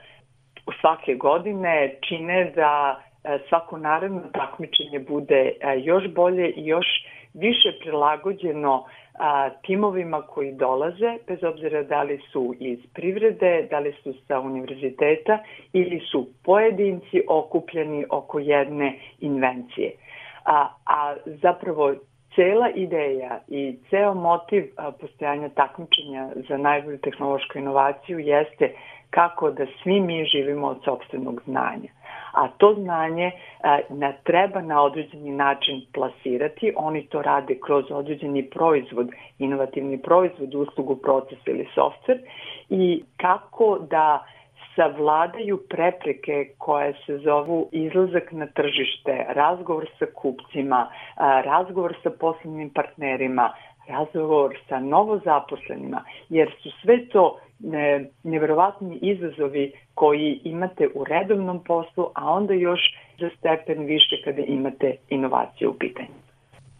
svake 0.81 1.15
godine 1.15 1.95
čine 2.07 2.51
da 2.55 3.01
svako 3.49 3.77
naredno 3.77 4.21
takmičenje 4.33 4.99
bude 4.99 5.51
još 5.83 6.03
bolje 6.15 6.49
i 6.49 6.65
još 6.65 6.87
više 7.33 7.71
prilagođeno 7.79 8.85
timovima 9.61 10.21
koji 10.21 10.51
dolaze, 10.51 11.17
bez 11.27 11.43
obzira 11.43 11.83
da 11.83 12.03
li 12.03 12.19
su 12.31 12.55
iz 12.59 12.79
privrede, 12.93 13.67
da 13.69 13.79
li 13.79 13.93
su 14.03 14.13
sa 14.27 14.39
univerziteta 14.39 15.37
ili 15.73 15.99
su 16.11 16.27
pojedinci 16.43 17.23
okupljeni 17.27 18.05
oko 18.09 18.39
jedne 18.39 18.99
invencije. 19.19 19.91
A, 20.45 20.67
a 20.85 21.15
zapravo 21.25 21.93
cela 22.35 22.69
ideja 22.75 23.39
i 23.47 23.75
ceo 23.89 24.13
motiv 24.13 24.63
postojanja 25.01 25.49
takmičenja 25.49 26.29
za 26.49 26.57
najbolju 26.57 26.97
tehnološku 26.97 27.57
inovaciju 27.57 28.19
jeste 28.19 28.73
kako 29.09 29.51
da 29.51 29.65
svi 29.83 29.99
mi 29.99 30.25
živimo 30.25 30.67
od 30.67 30.83
sobstvenog 30.85 31.41
znanja 31.45 31.89
a 32.31 32.47
to 32.47 32.73
znanje 32.73 33.31
na, 33.89 34.13
treba 34.23 34.61
na 34.61 34.83
određeni 34.83 35.31
način 35.31 35.81
plasirati. 35.93 36.73
Oni 36.77 37.07
to 37.07 37.21
rade 37.21 37.59
kroz 37.65 37.85
određeni 37.91 38.43
proizvod, 38.43 39.09
inovativni 39.39 39.97
proizvod, 39.97 40.55
uslugu, 40.55 40.95
proces 40.95 41.39
ili 41.45 41.67
softver 41.75 42.19
i 42.69 43.03
kako 43.17 43.79
da 43.89 44.25
savladaju 44.75 45.59
prepreke 45.69 46.49
koje 46.57 46.93
se 47.05 47.17
zovu 47.17 47.69
izlazak 47.71 48.31
na 48.31 48.47
tržište, 48.47 49.25
razgovor 49.29 49.85
sa 49.99 50.05
kupcima, 50.15 50.87
razgovor 51.43 51.95
sa 52.03 52.09
poslovnim 52.19 52.69
partnerima, 52.69 53.53
razgovor 53.87 54.57
sa 54.69 54.79
novozaposlenima, 54.79 56.03
jer 56.29 56.51
su 56.63 56.69
sve 56.81 57.07
to 57.07 57.39
ne, 57.63 58.09
neverovatni 58.23 58.99
izazovi 59.01 59.71
koji 59.93 60.41
imate 60.43 60.87
u 60.95 61.03
redovnom 61.03 61.63
poslu, 61.63 62.05
a 62.15 62.33
onda 62.33 62.53
još 62.53 62.79
za 63.19 63.29
stepen 63.37 63.85
više 63.85 64.15
kada 64.25 64.41
imate 64.41 64.95
inovacije 65.09 65.67
u 65.67 65.73
pitanju. 65.73 66.21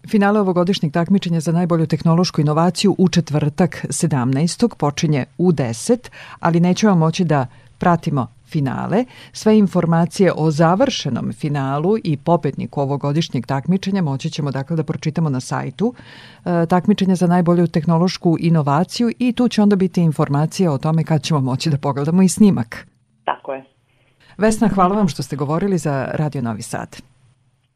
Finale 0.10 0.40
ovogodišnjeg 0.40 0.94
takmičenja 0.94 1.40
za 1.40 1.52
najbolju 1.52 1.88
tehnološku 1.88 2.42
inovaciju 2.42 2.96
u 2.98 3.10
četvrtak 3.10 3.86
17. 3.90 4.78
počinje 4.78 5.26
u 5.38 5.52
10, 5.52 6.10
ali 6.40 6.60
nećemo 6.60 6.96
moći 6.96 7.26
da 7.26 7.48
pratimo 7.80 8.28
finale. 8.51 9.05
Sve 9.31 9.58
informacije 9.58 10.34
o 10.38 10.51
završenom 10.51 11.34
finalu 11.34 11.98
i 12.03 12.17
pobedniku 12.17 12.81
ovogodišnjeg 12.81 13.46
takmičenja 13.46 14.01
moći 14.01 14.29
ćemo 14.29 14.51
dakle 14.51 14.75
da 14.75 14.84
pročitamo 14.84 15.29
na 15.29 15.39
sajtu 15.39 15.93
e, 16.46 16.65
takmičenja 16.65 17.15
za 17.15 17.27
najbolju 17.27 17.67
tehnološku 17.67 18.38
inovaciju 18.39 19.12
i 19.20 19.34
tu 19.34 19.48
će 19.48 19.62
onda 19.62 19.75
biti 19.75 20.01
informacije 20.01 20.70
o 20.70 20.77
tome 20.77 21.03
kad 21.03 21.24
ćemo 21.24 21.39
moći 21.39 21.70
da 21.70 21.77
pogledamo 21.77 22.22
i 22.22 22.29
snimak. 22.29 22.88
Tako 23.25 23.53
je. 23.53 23.65
Vesna, 24.38 24.67
hvala 24.67 24.96
vam 24.96 25.08
što 25.08 25.24
ste 25.24 25.36
govorili 25.36 25.77
za 25.77 26.08
Radio 26.13 26.41
Novi 26.41 26.62
Sad. 26.62 27.01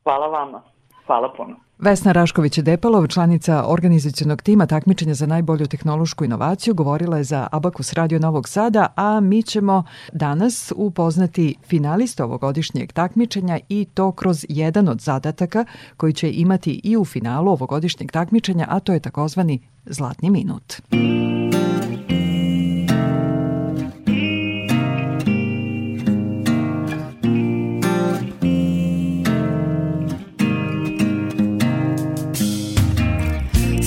Hvala 0.03 0.27
vama. 0.27 0.61
Hvala 1.05 1.33
puno. 1.37 1.64
Vesna 1.79 2.13
Rašković-Depalov, 2.13 3.07
članica 3.07 3.63
organizacijonog 3.67 4.41
tima 4.41 4.65
takmičenja 4.65 5.13
za 5.13 5.25
najbolju 5.25 5.67
tehnološku 5.67 6.25
inovaciju, 6.25 6.73
govorila 6.73 7.17
je 7.17 7.23
za 7.23 7.47
Abakus 7.51 7.93
Radio 7.93 8.19
Novog 8.19 8.49
Sada, 8.49 8.87
a 8.95 9.19
mi 9.19 9.43
ćemo 9.43 9.83
danas 10.13 10.73
upoznati 10.75 11.55
finalista 11.67 12.25
ovogodišnjeg 12.25 12.93
takmičenja 12.93 13.59
i 13.69 13.85
to 13.93 14.11
kroz 14.11 14.45
jedan 14.49 14.89
od 14.89 15.01
zadataka 15.01 15.65
koji 15.97 16.13
će 16.13 16.31
imati 16.31 16.81
i 16.83 16.97
u 16.97 17.05
finalu 17.05 17.51
ovogodišnjeg 17.51 18.11
takmičenja, 18.11 18.65
a 18.69 18.79
to 18.79 18.93
je 18.93 18.99
takozvani 18.99 19.59
Zlatni 19.85 20.29
minut. 20.29 20.81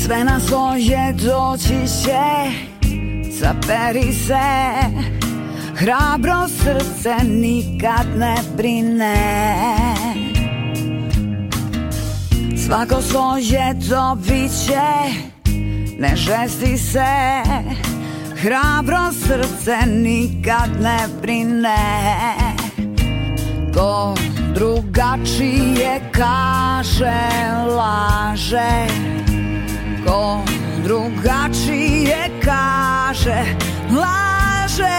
Sve 0.09 0.25
na 0.25 0.41
svoje 0.41 1.13
doći 1.13 2.03
će 2.03 2.51
Zaperi 3.31 4.13
se. 4.13 4.35
Hrabro 5.75 6.49
srce 6.49 7.15
nikad 7.25 8.07
ne 8.17 8.35
brine. 8.57 9.17
Svako 12.67 13.03
svoje 13.03 13.75
dobit 13.89 14.67
će 14.67 14.89
Ne 15.99 16.17
žesti 16.17 16.79
se. 16.79 17.43
Hrabro 18.37 19.13
srce 19.13 19.77
nikad 19.87 20.71
ne 20.83 20.99
brine. 21.23 21.77
Ko 23.75 24.15
drugačije 24.55 26.01
kaže 26.13 27.21
laže 27.77 29.18
Ko 30.07 30.45
drugačije 30.85 32.31
kaže 32.45 33.45
Laže. 33.91 34.99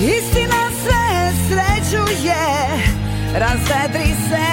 Istina 0.00 0.62
sve 0.82 1.32
srećuje 1.48 2.44
Razvedri 3.34 4.14
se. 4.28 4.46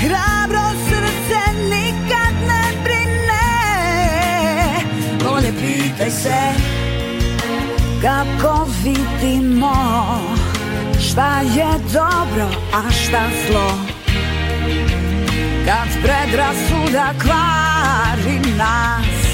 Hrabro 0.00 0.66
srce 0.88 1.40
nikad 1.62 2.34
ne 2.48 2.64
brine. 2.84 3.46
Bolje 5.24 5.52
pitaj 5.60 6.10
se 6.10 6.40
Kako 8.02 8.66
vidimo 8.84 9.74
Šta 11.00 11.40
je 11.40 11.66
dobro, 11.92 12.48
a 12.74 12.90
šta 12.90 13.22
zlo 13.46 13.95
Kad 15.66 15.88
predrasuda 16.02 17.14
kvari 17.22 18.38
nas 18.56 19.26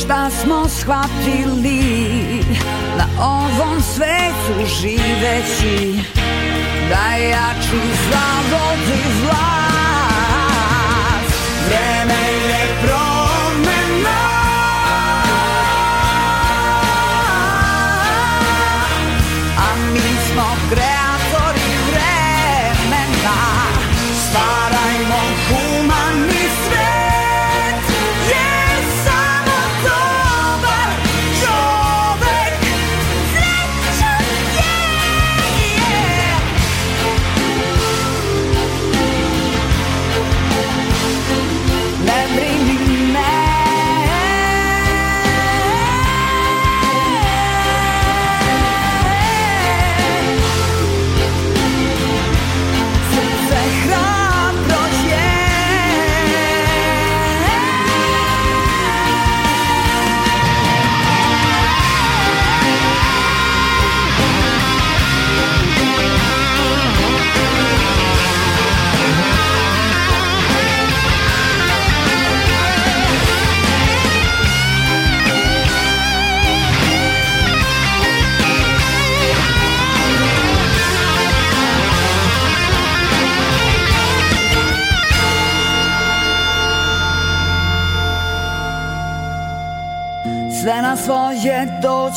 Šta 0.00 0.30
smo 0.30 0.68
shvatili 0.68 1.80
Na 2.96 3.06
ovom 3.24 3.82
svetu 3.82 4.66
živeći? 4.80 5.98
Da 6.88 7.16
jači 7.16 7.80
zavodi 8.10 9.02
vlast. 9.22 9.50
Vreme 11.68 12.19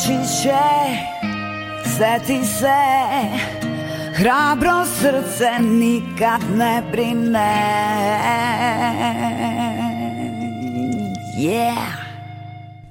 doći 0.04 0.42
će 0.42 0.60
Seti 1.98 2.46
se 2.46 2.68
Hrabro 4.14 4.86
srce 4.86 5.50
nikad 5.60 6.42
ne 6.58 6.84
brine 6.92 7.64
Yeah 11.40 12.04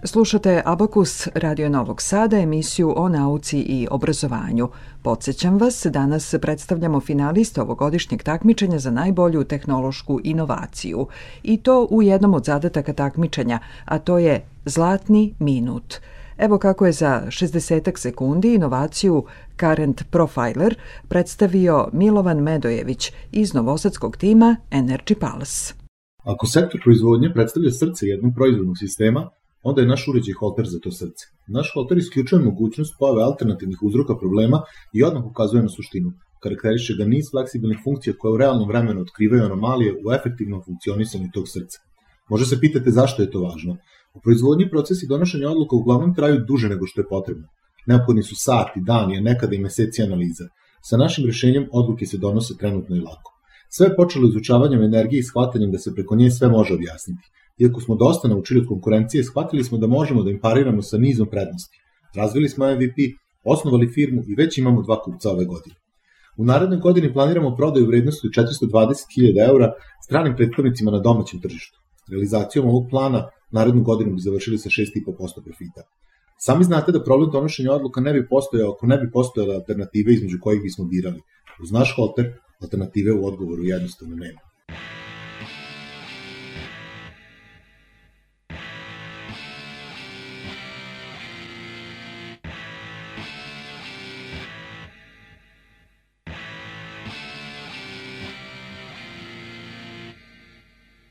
Slušate 0.04 0.62
Abakus 0.64 1.28
Radio 1.34 1.68
Novog 1.68 2.02
Sada, 2.02 2.38
emisiju 2.38 2.94
o 2.96 3.08
nauci 3.08 3.58
i 3.58 3.88
obrazovanju. 3.90 4.68
Podsećam 5.02 5.58
vas, 5.58 5.86
danas 5.90 6.34
predstavljamo 6.40 7.00
finaliste 7.00 7.62
ovogodišnjeg 7.62 8.22
takmičenja 8.22 8.78
za 8.78 8.90
najbolju 8.90 9.44
tehnološku 9.44 10.20
inovaciju. 10.24 11.06
I 11.42 11.56
to 11.56 11.86
u 11.90 12.02
jednom 12.02 12.34
od 12.34 12.44
zadataka 12.44 12.92
takmičenja, 12.92 13.58
a 13.84 13.98
to 13.98 14.18
je 14.18 14.44
Zlatni 14.64 15.34
minut. 15.38 16.00
Evo 16.44 16.58
kako 16.58 16.86
je 16.86 16.92
za 16.92 17.22
60 17.26 17.98
sekundi 17.98 18.54
inovaciju 18.54 19.24
Current 19.60 20.02
Profiler 20.10 20.74
predstavio 21.08 21.88
Milovan 21.92 22.38
Medojević 22.38 23.12
iz 23.32 23.54
novosadskog 23.54 24.16
tima 24.16 24.56
Energy 24.70 25.14
Pulse. 25.22 25.74
Ako 26.32 26.46
sektor 26.46 26.80
proizvodnje 26.84 27.28
predstavlja 27.34 27.70
srce 27.70 28.06
jednog 28.06 28.32
proizvodnog 28.36 28.76
sistema, 28.84 29.30
onda 29.62 29.80
je 29.80 29.92
naš 29.92 30.08
uređaj 30.08 30.34
holter 30.40 30.66
za 30.72 30.78
to 30.84 30.90
srce. 30.90 31.24
Naš 31.56 31.68
holter 31.74 31.98
isključuje 31.98 32.42
mogućnost 32.42 32.92
pojave 32.98 33.22
alternativnih 33.22 33.78
uzroka 33.88 34.14
problema 34.22 34.58
i 34.96 35.02
odmah 35.02 35.24
ukazuje 35.24 35.62
na 35.62 35.68
suštinu. 35.68 36.08
Karakteriše 36.42 36.92
ga 36.98 37.04
niz 37.04 37.24
fleksibilnih 37.32 37.78
funkcija 37.84 38.14
koje 38.18 38.32
u 38.32 38.40
realnom 38.42 38.68
vremenu 38.68 39.00
otkrivaju 39.00 39.42
anomalije 39.44 39.90
u 40.04 40.12
efektivnom 40.18 40.60
funkcionisanju 40.66 41.28
tog 41.34 41.46
srca. 41.54 41.78
Može 42.30 42.44
se 42.46 42.60
pitati 42.60 42.96
zašto 42.98 43.22
je 43.22 43.30
to 43.30 43.40
važno. 43.48 43.76
U 44.14 44.20
proizvodnji 44.20 44.70
procesi 44.70 45.06
donošenja 45.06 45.50
odluka 45.50 45.76
uglavnom 45.76 46.14
traju 46.14 46.44
duže 46.48 46.68
nego 46.68 46.86
što 46.86 47.00
je 47.00 47.08
potrebno. 47.08 47.46
Neophodni 47.86 48.22
su 48.22 48.34
sati, 48.36 48.80
dani, 48.86 49.18
a 49.18 49.20
nekada 49.20 49.54
i 49.54 49.58
meseci 49.58 50.02
analiza. 50.02 50.46
Sa 50.88 50.96
našim 50.96 51.26
rešenjem 51.26 51.68
odluke 51.72 52.06
se 52.06 52.18
donose 52.18 52.54
trenutno 52.60 52.96
i 52.96 53.00
lako. 53.00 53.30
Sve 53.70 53.86
je 53.86 53.96
počelo 53.96 54.28
izučavanjem 54.28 54.82
energije 54.82 55.20
i 55.20 55.28
shvatanjem 55.30 55.70
da 55.72 55.78
se 55.78 55.94
preko 55.94 56.16
nje 56.16 56.30
sve 56.30 56.48
može 56.48 56.74
objasniti. 56.74 57.26
Iako 57.58 57.80
smo 57.80 57.94
dosta 57.94 58.28
naučili 58.28 58.60
od 58.60 58.66
konkurencije, 58.66 59.24
shvatili 59.24 59.64
smo 59.64 59.78
da 59.78 59.86
možemo 59.86 60.22
da 60.22 60.30
im 60.30 60.40
pariramo 60.40 60.82
sa 60.82 60.98
nizom 60.98 61.28
prednosti. 61.30 61.78
Razvili 62.16 62.48
smo 62.48 62.74
MVP, 62.74 62.98
osnovali 63.44 63.92
firmu 63.94 64.22
i 64.28 64.34
već 64.34 64.58
imamo 64.58 64.82
dva 64.82 65.02
kupca 65.02 65.30
ove 65.30 65.44
godine. 65.44 65.76
U 66.38 66.44
narednoj 66.44 66.78
godini 66.78 67.12
planiramo 67.12 67.56
prodaju 67.56 67.86
vrednosti 67.86 68.28
420.000 68.28 69.48
eura 69.48 69.72
stranim 70.04 70.36
predstavnicima 70.36 70.90
na 70.90 70.98
domaćem 70.98 71.40
tržištu. 71.40 71.78
Realizacijom 72.10 72.66
ovog 72.66 72.86
plana 72.90 73.28
narednu 73.52 73.82
godinu 73.82 74.14
bi 74.14 74.20
završili 74.20 74.58
sa 74.58 74.68
6,5% 74.68 75.44
profita. 75.44 75.82
Sami 76.38 76.64
znate 76.64 76.92
da 76.92 77.04
problem 77.04 77.30
donošenja 77.30 77.72
odluka 77.72 78.00
ne 78.00 78.12
bi 78.12 78.28
postojao 78.28 78.72
ako 78.72 78.86
ne 78.86 78.98
bi 78.98 79.10
postojale 79.10 79.54
alternative 79.54 80.12
između 80.12 80.38
kojih 80.40 80.62
bismo 80.62 80.84
birali. 80.84 81.20
Uz 81.62 81.72
naš 81.72 81.94
holter 81.96 82.32
alternative 82.62 83.12
u 83.12 83.26
odgovoru 83.26 83.62
jednostavno 83.64 84.16
nema. 84.16 84.40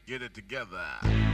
Get 0.08 0.22
it 0.22 0.34
together. 0.34 1.31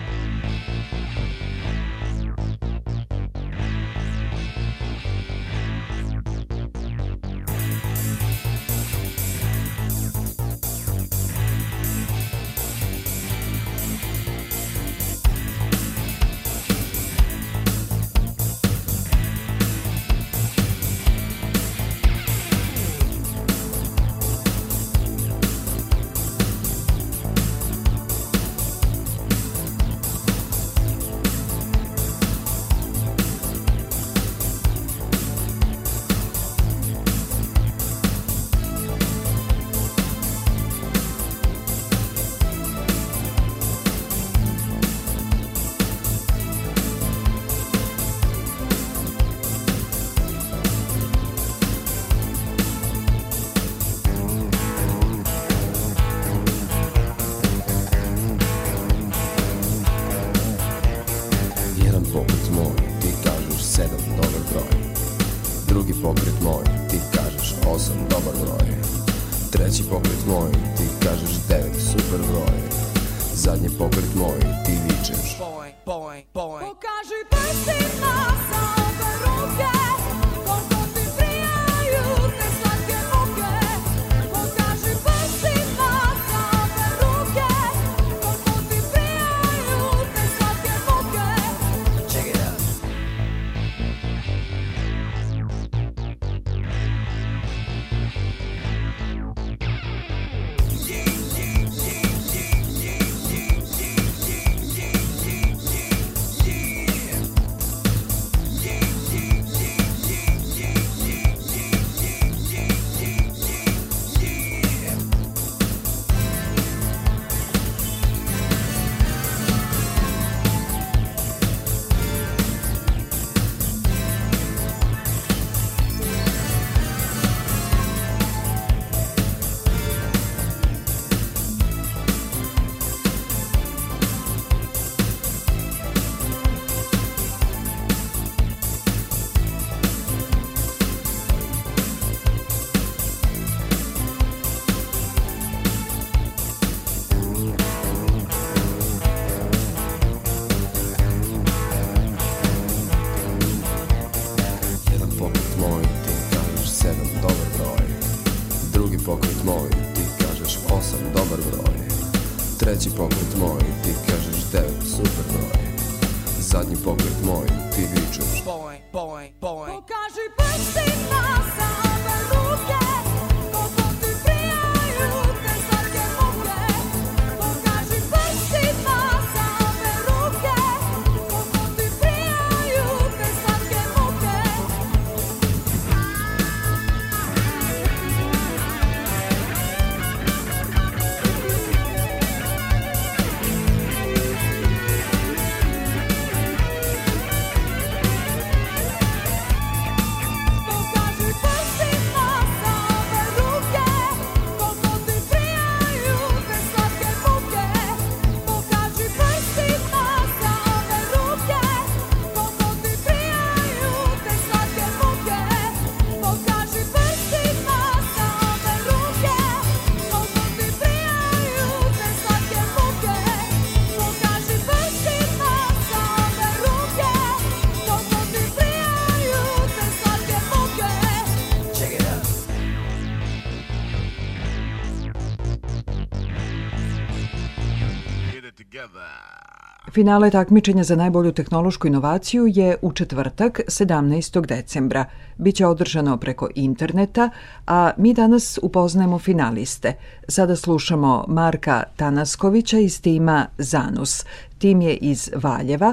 Finale 239.97 240.29
takmičenja 240.31 240.83
za 240.83 240.95
najbolju 240.95 241.31
tehnološku 241.31 241.87
inovaciju 241.87 242.43
je 242.47 242.77
u 242.81 242.89
četvrtak 242.93 243.53
17. 243.67 244.45
decembra. 244.55 245.05
Biće 245.37 245.65
održano 245.65 246.17
preko 246.17 246.47
interneta, 246.55 247.29
a 247.67 247.91
mi 247.97 248.13
danas 248.13 248.59
upoznajemo 248.63 249.19
finaliste. 249.19 249.89
Sada 250.35 250.55
slušamo 250.55 251.25
Marka 251.27 251.77
Tanaskovića 251.99 252.77
iz 252.77 253.03
tima 253.03 253.39
Zanus. 253.71 254.13
Tim 254.61 254.81
je 254.81 254.93
iz 255.11 255.21
Valjeva. 255.43 255.89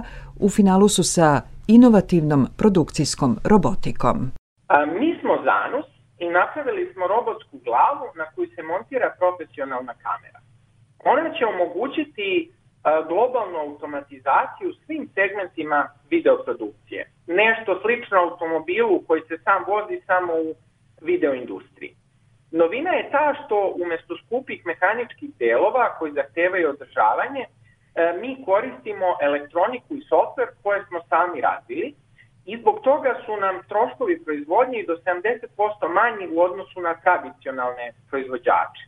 U 0.47 0.49
finalu 0.57 0.88
su 0.88 1.03
sa 1.17 1.29
inovativnom 1.77 2.43
produkcijskom 2.59 3.31
robotikom. 3.53 4.17
A, 4.75 4.87
mi 5.01 5.11
smo 5.21 5.35
Zanus 5.49 5.88
i 6.25 6.27
napravili 6.40 6.93
smo 6.93 7.05
robotsku 7.14 7.55
glavu 7.67 8.07
na 8.21 8.25
koju 8.33 8.47
se 8.55 8.62
montira 8.62 9.09
profesionalna 9.21 9.95
kamera. 10.07 10.38
Ona 11.12 11.25
će 11.37 11.43
omogućiti 11.55 12.29
globalnu 13.09 13.59
automatizaciju 13.59 14.70
u 14.70 14.79
svim 14.87 15.09
segmentima 15.14 15.88
videoprodukcije. 16.11 17.11
Nešto 17.27 17.81
slično 17.83 18.18
automobilu 18.18 19.03
koji 19.07 19.23
se 19.29 19.38
sam 19.44 19.64
vozi 19.66 20.01
samo 20.07 20.33
u 20.33 20.55
videoindustriji. 21.01 21.94
Novina 22.51 22.90
je 22.90 23.11
ta 23.11 23.35
što 23.44 23.75
umesto 23.85 24.16
skupih 24.27 24.66
mehaničkih 24.66 25.31
delova 25.38 25.99
koji 25.99 26.12
zahtevaju 26.12 26.68
održavanje, 26.70 27.44
mi 28.20 28.44
koristimo 28.44 29.16
elektroniku 29.20 29.94
i 29.94 30.07
softver 30.09 30.49
koje 30.62 30.85
smo 30.88 31.01
sami 31.09 31.40
razvili 31.40 31.94
i 32.47 32.59
zbog 32.61 32.81
toga 32.81 33.14
su 33.27 33.37
nam 33.37 33.62
troškovi 33.68 34.25
proizvodnje 34.25 34.85
do 34.87 34.97
70% 34.97 35.88
manji 35.88 36.29
u 36.37 36.40
odnosu 36.40 36.81
na 36.81 36.94
tradicionalne 36.94 37.92
proizvođače. 38.11 38.83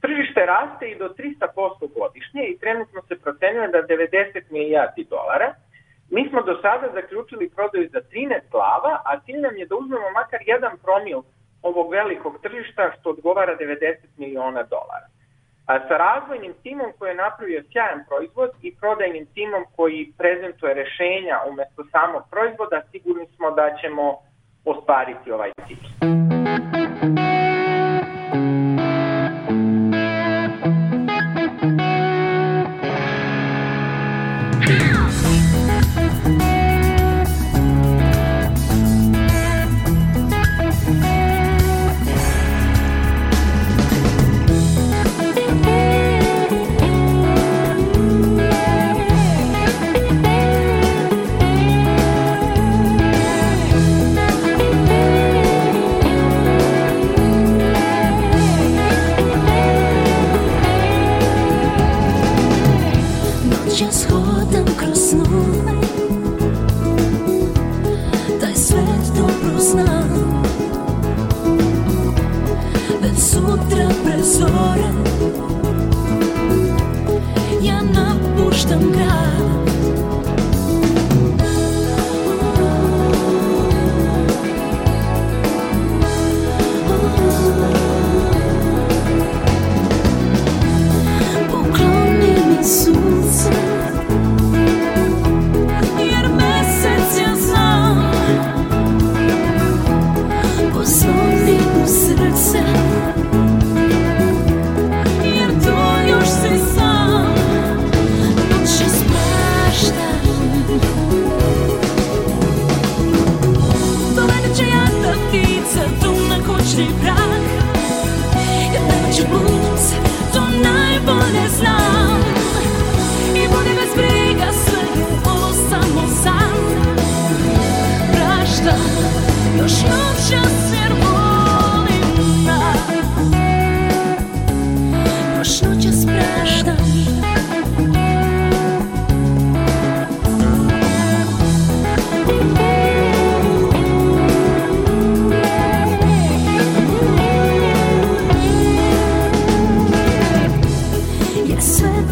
Tržište 0.00 0.46
raste 0.46 0.90
i 0.90 0.98
do 0.98 1.08
300% 1.08 1.94
godišnje 1.98 2.42
i 2.46 2.58
trenutno 2.58 3.02
se 3.08 3.14
procenjuje 3.18 3.68
da 3.68 3.78
90 3.78 4.50
milijardi 4.50 5.04
dolara. 5.10 5.54
Mi 6.10 6.28
smo 6.28 6.42
do 6.42 6.54
sada 6.62 6.86
zaključili 6.94 7.50
prodaju 7.56 7.88
za 7.92 8.00
13 8.00 8.40
glava, 8.50 8.92
a 9.04 9.20
cilj 9.24 9.40
nam 9.40 9.56
je 9.56 9.66
da 9.66 9.74
uzmemo 9.76 10.10
makar 10.10 10.40
jedan 10.46 10.78
promil 10.84 11.20
ovog 11.62 11.90
velikog 11.90 12.38
tržišta 12.42 12.92
što 13.00 13.10
odgovara 13.10 13.56
90 13.56 13.96
miliona 14.16 14.62
dolara. 14.62 15.06
A 15.66 15.88
sa 15.88 15.96
razvojnim 15.96 16.54
timom 16.62 16.92
koji 16.98 17.08
je 17.10 17.14
napravio 17.14 17.62
sjajan 17.72 18.04
proizvod 18.08 18.50
i 18.62 18.76
prodajnim 18.80 19.26
timom 19.34 19.64
koji 19.76 20.12
prezentuje 20.18 20.74
rešenja 20.74 21.36
umesto 21.48 21.84
samog 21.92 22.22
proizvoda, 22.30 22.82
sigurni 22.90 23.26
smo 23.36 23.50
da 23.50 23.76
ćemo 23.80 24.18
ostvariti 24.64 25.32
ovaj 25.32 25.50
cilj. 25.66 25.84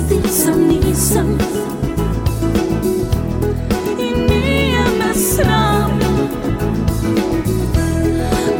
Svetica 0.08 0.50
nisam 0.56 1.38
I 3.98 4.20
nije 4.20 4.84
me 4.98 5.14
sram 5.14 5.98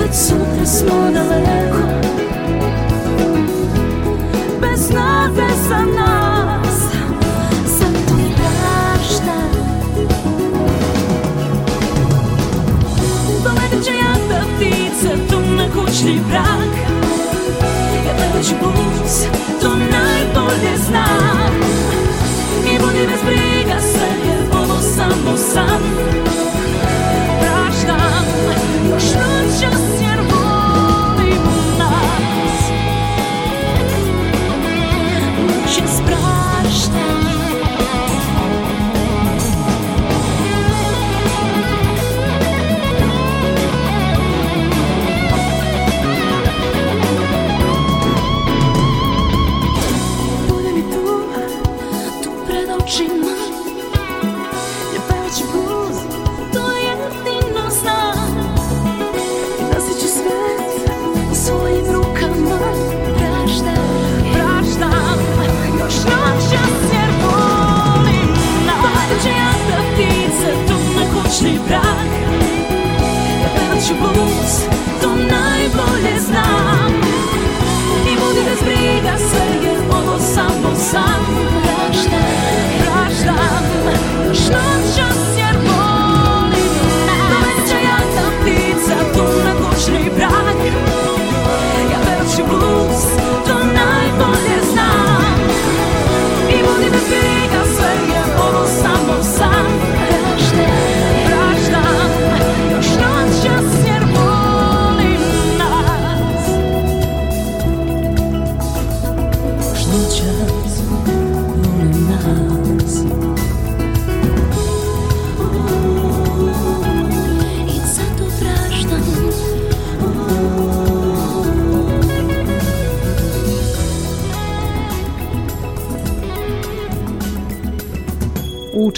Već 0.00 0.14
sutra 0.14 0.66
smo 0.66 1.11
daleko 1.14 1.88
Bez 4.61 4.90
nade 4.90 5.54
za 5.68 5.78
nas 5.78 6.78
Zato 7.78 8.14
praštam 8.37 9.50
Dovedit 13.44 13.84
će 13.84 13.90
jadna 13.90 14.44
ptica 14.56 15.14
Tu 15.30 15.54
na 15.56 15.64
kućni 15.68 16.20
prag 16.30 16.70
Kad 18.06 18.16
ne 18.16 18.32
dođe 18.34 18.54
blues, 18.61 19.22
to 19.62 19.68
najbolje 19.68 20.38
znam. 20.76 21.61
I 22.74 22.78
budi 22.78 23.06
bez 23.06 23.22
briga 23.24 23.80
sve 23.80 24.30
je 24.30 24.38
ovo 24.52 24.80
samo 24.96 25.37
san 25.37 26.17
sam 80.78 81.26
praštam, 81.62 82.22
praštam, 82.86 83.64
što 84.34 84.58
ću 84.96 85.27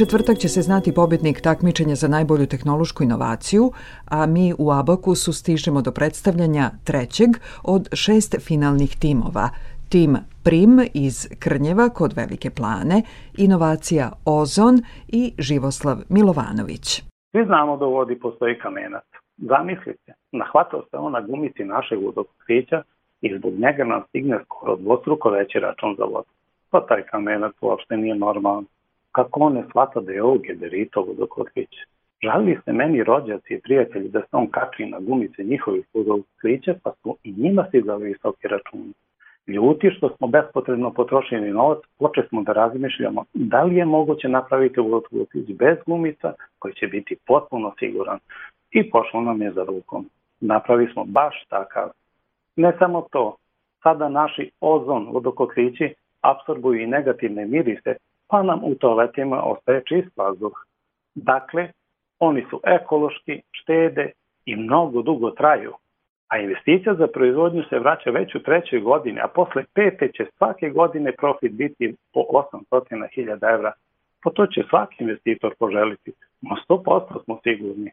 četvrtak 0.00 0.36
će 0.38 0.48
se 0.48 0.62
znati 0.62 0.94
pobednik 0.94 1.38
takmičenja 1.40 1.94
za 1.94 2.08
najbolju 2.08 2.46
tehnološku 2.46 3.02
inovaciju, 3.02 3.64
a 4.16 4.26
mi 4.26 4.46
u 4.64 4.66
Abakusu 4.80 5.32
stižemo 5.32 5.80
do 5.86 5.92
predstavljanja 5.98 6.64
trećeg 6.88 7.30
od 7.74 7.82
šest 8.02 8.32
finalnih 8.48 8.92
timova. 9.04 9.46
Tim 9.92 10.12
Prim 10.44 10.74
iz 10.94 11.16
Krnjeva 11.42 11.86
kod 11.98 12.10
Velike 12.20 12.50
plane, 12.58 12.98
inovacija 13.46 14.06
Ozon 14.38 14.76
i 15.20 15.22
Živoslav 15.38 15.96
Milovanović. 16.16 16.86
Svi 17.30 17.42
znamo 17.50 17.76
da 17.76 17.84
u 17.86 17.92
vodi 17.92 18.18
postoji 18.24 18.58
kamenac. 18.58 19.08
Zamislite, 19.52 20.10
nahvatao 20.32 20.82
se 20.90 20.96
on 20.96 21.12
na 21.12 21.20
gumici 21.20 21.64
našeg 21.64 21.98
vodokrića 22.04 22.82
i 23.20 23.38
zbog 23.38 23.52
njega 23.64 23.84
nam 23.84 24.02
stigne 24.08 24.38
skoro 24.44 24.76
dvostruko 24.76 25.30
veći 25.30 25.58
račun 25.58 25.94
za 25.98 26.04
vodu. 26.04 26.32
Pa 26.70 26.86
taj 26.86 27.02
kamenac 27.02 27.54
uopšte 27.60 27.96
nije 27.96 28.14
normalan. 28.14 28.64
Kako 29.12 29.40
on 29.40 29.53
ne 29.53 29.62
shvata 29.68 30.01
da 30.01 30.12
je 30.12 30.23
ovo 30.23 30.38
gederito 30.38 31.03
vodokotlić? 31.03 31.68
Žalili 32.23 32.59
se 32.64 32.73
meni 32.73 33.05
rođaci 33.05 33.55
i 33.55 33.61
prijatelji 33.61 34.09
da 34.09 34.20
se 34.20 34.27
on 34.33 34.46
kači 34.46 34.87
na 34.87 34.99
gumice 35.01 35.44
njihovih 35.44 35.85
vodoklića, 35.94 36.75
pa 36.83 36.92
su 37.03 37.16
i 37.25 37.33
njima 37.33 37.64
stizali 37.68 38.05
visoki 38.05 38.49
računi. 38.49 38.92
Ljuti 39.46 39.90
što 39.90 40.16
smo 40.16 40.27
bespotrebno 40.27 40.92
potrošili 40.92 41.51
novac, 41.51 41.79
počeli 41.99 42.27
smo 42.29 42.42
da 42.42 42.53
razmišljamo 42.53 43.25
da 43.35 43.62
li 43.62 43.77
je 43.77 43.85
moguće 43.85 44.29
napraviti 44.29 44.81
vodoklić 44.81 45.51
bez 45.59 45.77
gumica 45.87 46.33
koji 46.59 46.75
će 46.75 46.87
biti 46.87 47.16
potpuno 47.27 47.73
siguran. 47.79 48.18
I 48.70 48.90
pošlo 48.90 49.20
nam 49.20 49.42
je 49.42 49.53
za 49.53 49.64
rukom. 49.64 50.07
Napravi 50.40 50.88
smo 50.92 51.05
baš 51.05 51.44
takav. 51.49 51.88
Ne 52.57 52.73
samo 52.79 53.07
to, 53.12 53.37
sada 53.83 54.09
naši 54.09 54.51
ozon 54.61 55.09
vodokotlići 55.12 55.94
apsorbuju 56.20 56.83
i 56.83 56.87
negativne 56.87 57.46
mirise, 57.46 57.96
pa 58.30 58.42
nam 58.42 58.60
u 58.64 58.74
toaletima 58.74 59.42
ostaje 59.42 59.82
čist 59.84 60.16
vazduh. 60.16 60.52
Dakle, 61.14 61.72
oni 62.18 62.46
su 62.50 62.60
ekološki, 62.64 63.42
štede 63.50 64.12
i 64.44 64.56
mnogo 64.56 65.02
dugo 65.02 65.30
traju. 65.30 65.72
A 66.28 66.38
investicija 66.38 66.94
za 66.94 67.06
proizvodnju 67.06 67.62
se 67.68 67.78
vraća 67.78 68.10
već 68.10 68.34
u 68.34 68.42
trećoj 68.42 68.80
godini, 68.80 69.20
a 69.20 69.28
posle 69.28 69.64
pete 69.74 70.08
će 70.12 70.26
svake 70.36 70.70
godine 70.70 71.12
profit 71.12 71.52
biti 71.52 71.94
po 72.12 72.20
800.000 72.20 73.54
evra. 73.54 73.72
Po 74.22 74.30
to 74.30 74.46
će 74.46 74.62
svaki 74.68 74.96
investitor 75.00 75.54
poželiti. 75.58 76.12
No 76.40 76.56
100% 76.68 77.24
smo 77.24 77.40
sigurni. 77.42 77.90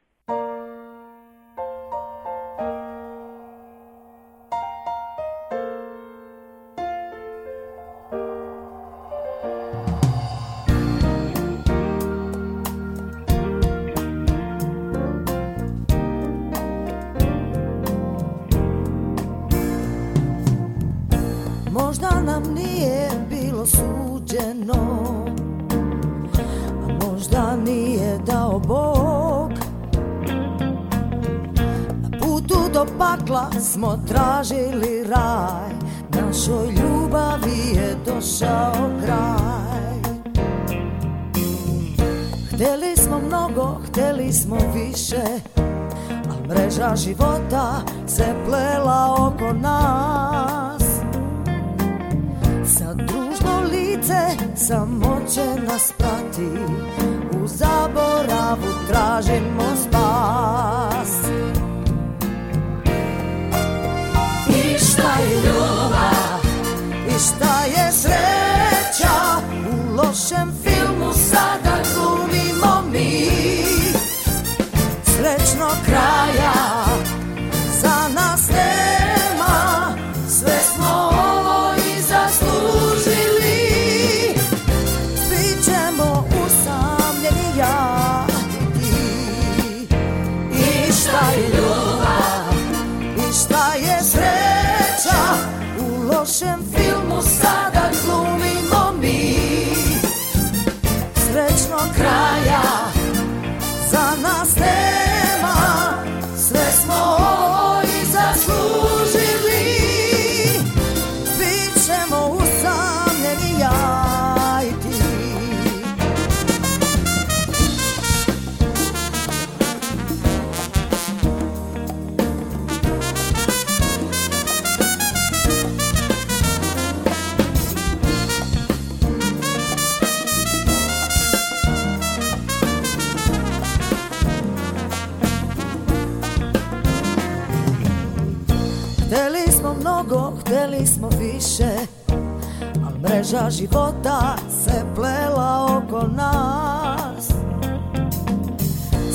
Života 143.50 144.36
se 144.50 144.86
plela 144.96 145.78
oko 145.78 146.08
nas. 146.08 147.28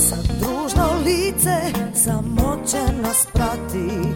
Sad 0.09 0.27
družno 0.41 0.89
lice 1.05 1.57
samoće 1.95 2.83
nas 3.03 3.27
prati 3.33 4.15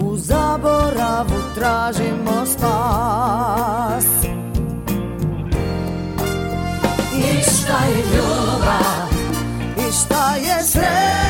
U 0.00 0.16
zaboravu 0.16 1.42
tražimo 1.54 2.46
spas. 2.46 4.04
I 7.14 7.42
šta 7.42 7.84
je 7.84 7.96
ljubav? 7.96 9.08
I 9.88 9.92
šta 9.92 10.34
je 10.36 10.62
sreća 10.62 11.23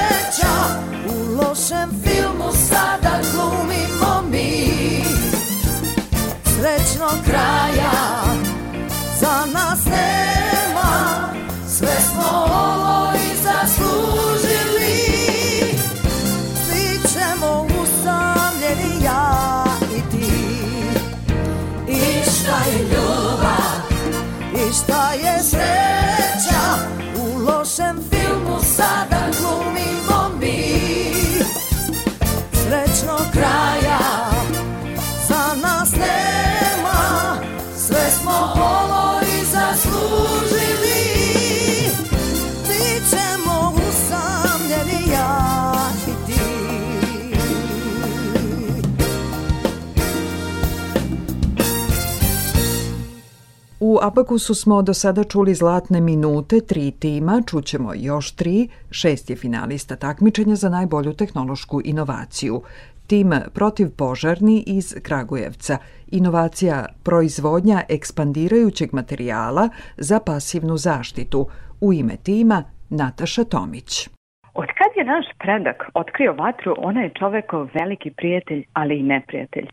U 53.95 53.99
Apakusu 54.03 54.55
smo 54.55 54.83
do 54.83 54.95
sada 54.95 55.25
čuli 55.25 55.55
zlatne 55.55 56.01
minute, 56.01 56.61
tri 56.69 56.91
tima, 56.91 57.43
čućemo 57.51 57.93
još 57.97 58.37
tri, 58.37 58.69
šest 58.91 59.31
je 59.31 59.37
finalista 59.37 59.97
takmičenja 59.97 60.55
za 60.55 60.69
najbolju 60.69 61.13
tehnološku 61.13 61.81
inovaciju. 61.85 62.63
Tim 63.07 63.33
protivpožarni 63.55 64.65
iz 64.67 64.95
Kragujevca, 65.03 65.79
inovacija 66.07 66.87
proizvodnja 67.05 67.83
ekspandirajućeg 67.89 68.89
materijala 68.93 69.69
za 69.97 70.21
pasivnu 70.21 70.77
zaštitu. 70.77 71.47
U 71.81 71.93
ime 71.93 72.17
tima 72.17 72.63
Nataša 72.91 73.45
Tomić. 73.45 74.09
Od 74.55 74.69
kad 74.79 74.91
je 74.97 75.05
naš 75.05 75.27
predak 75.39 75.91
otkrio 75.95 76.33
vatru, 76.33 76.75
ona 76.79 77.01
je 77.01 77.15
čovekov 77.19 77.69
veliki 77.75 78.11
prijatelj, 78.11 78.65
ali 78.73 78.99
i 78.99 79.03
neprijatelj. 79.03 79.69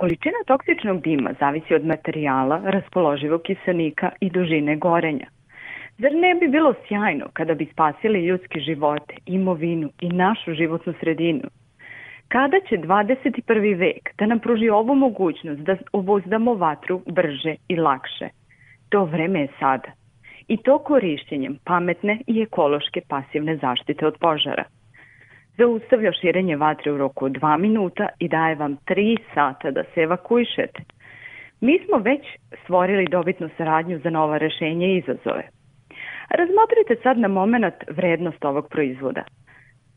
Količina 0.00 0.40
toksičnog 0.46 1.02
dima 1.02 1.30
zavisi 1.40 1.74
od 1.74 1.84
materijala, 1.86 2.60
raspoloživog 2.64 3.42
kiselnika 3.42 4.10
i 4.20 4.30
dužine 4.30 4.76
gorenja. 4.76 5.26
Zar 5.98 6.12
ne 6.14 6.34
bi 6.34 6.48
bilo 6.48 6.74
sjajno 6.88 7.26
kada 7.32 7.54
bi 7.54 7.66
spasili 7.72 8.26
ljudske 8.26 8.60
živote, 8.60 9.14
imovinu 9.26 9.90
i 10.00 10.08
našu 10.08 10.54
životnu 10.54 10.94
sredinu? 11.00 11.48
Kada 12.28 12.56
će 12.68 12.76
21. 12.76 13.78
vek 13.78 14.10
da 14.18 14.26
nam 14.26 14.38
pruži 14.38 14.68
ovu 14.68 14.94
mogućnost 14.94 15.60
da 15.60 15.76
obuzdamo 15.92 16.54
vatru 16.54 17.02
brže 17.06 17.54
i 17.68 17.76
lakše? 17.76 18.28
To 18.88 19.04
vreme 19.04 19.40
je 19.40 19.48
sada. 19.58 19.92
I 20.48 20.56
to 20.56 20.78
korišćenjem 20.78 21.58
pametne 21.64 22.20
i 22.26 22.42
ekološke 22.42 23.00
pasivne 23.08 23.56
zaštite 23.56 24.06
od 24.06 24.16
požara– 24.20 24.64
zaustavlja 25.60 26.12
širenje 26.12 26.56
vatre 26.56 26.92
u 26.92 26.98
roku 26.98 27.24
od 27.24 27.32
2 27.32 27.58
minuta 27.58 28.08
i 28.18 28.28
daje 28.28 28.54
vam 28.54 28.76
3 28.86 29.18
sata 29.34 29.70
da 29.70 29.84
se 29.94 30.00
evakuišete. 30.00 30.82
Mi 31.60 31.80
smo 31.84 31.98
već 31.98 32.20
stvorili 32.64 33.06
dobitnu 33.10 33.48
saradnju 33.56 34.00
za 34.04 34.10
nova 34.10 34.38
rešenja 34.38 34.86
i 34.86 34.96
izazove. 34.96 35.44
Razmotrite 36.30 36.96
sad 37.02 37.18
na 37.18 37.28
moment 37.28 37.74
vrednost 37.88 38.44
ovog 38.44 38.68
proizvoda. 38.68 39.24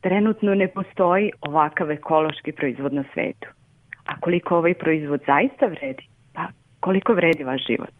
Trenutno 0.02 0.56
ne 0.56 0.68
postoji 0.68 1.32
ovakav 1.42 1.92
ekološki 1.92 2.52
proizvod 2.52 2.94
na 2.94 3.04
svetu. 3.14 3.48
A 4.06 4.20
koliko 4.20 4.58
ovaj 4.58 4.74
proizvod 4.74 5.22
zaista 5.26 5.66
vredi? 5.66 6.04
Pa 6.34 6.48
koliko 6.80 7.14
vredi 7.14 7.44
vaš 7.44 7.66
život? 7.68 7.94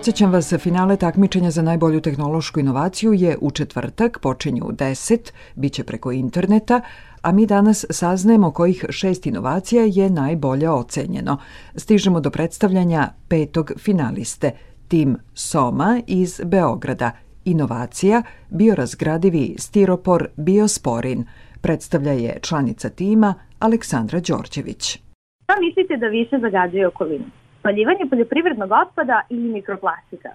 Podsećam 0.00 0.32
vas, 0.32 0.54
finale 0.58 0.96
takmičenja 0.96 1.50
za 1.50 1.62
najbolju 1.62 2.00
tehnološku 2.00 2.60
inovaciju 2.60 3.12
je 3.12 3.36
u 3.40 3.50
četvrtak, 3.50 4.18
počinju 4.22 4.64
u 4.64 4.72
10, 4.72 5.32
bit 5.56 5.72
će 5.72 5.84
preko 5.84 6.12
interneta, 6.12 6.80
a 7.22 7.32
mi 7.32 7.46
danas 7.46 7.84
saznajemo 7.90 8.50
kojih 8.50 8.84
šest 8.88 9.26
inovacija 9.26 9.82
je 9.86 10.10
najbolje 10.10 10.70
ocenjeno. 10.70 11.36
Stižemo 11.74 12.20
do 12.20 12.30
predstavljanja 12.30 13.08
petog 13.28 13.72
finaliste, 13.78 14.50
tim 14.88 15.16
Soma 15.34 16.00
iz 16.06 16.40
Beograda. 16.44 17.10
Inovacija, 17.44 18.22
biorazgradivi 18.50 19.54
stiropor 19.58 20.28
Biosporin. 20.36 21.24
Predstavlja 21.60 22.12
je 22.12 22.38
članica 22.42 22.88
tima 22.88 23.34
Aleksandra 23.58 24.20
Đorđević. 24.20 24.98
Šta 25.44 25.54
mislite 25.60 25.96
da 25.96 26.06
više 26.06 26.38
zagađuje 26.38 26.88
okolinu? 26.88 27.39
Spaljivanje 27.60 28.06
poljoprivrednog 28.10 28.70
otpada 28.82 29.22
ili 29.28 29.48
mikroplastika. 29.52 30.30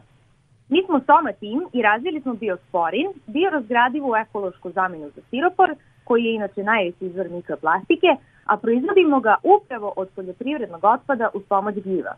Mi 0.70 0.84
smo 0.86 1.00
Soma 1.00 1.32
tim 1.32 1.62
i 1.74 1.82
razvili 1.82 2.22
smo 2.22 2.34
biosporin, 2.34 3.08
biorazgradivu 3.28 4.16
ekološku 4.16 4.72
zamenu 4.72 5.10
za 5.16 5.22
stiropor, 5.28 5.76
koji 6.04 6.24
je 6.24 6.36
inače 6.36 6.64
najveći 6.64 7.06
izvor 7.06 7.30
mikroplastike, 7.30 8.08
a 8.46 8.58
proizvodimo 8.58 9.20
ga 9.20 9.36
upravo 9.44 9.94
od 9.96 10.10
poljoprivrednog 10.16 10.84
otpada 10.84 11.30
uz 11.34 11.44
pomoć 11.50 11.76
gljiva. 11.84 12.16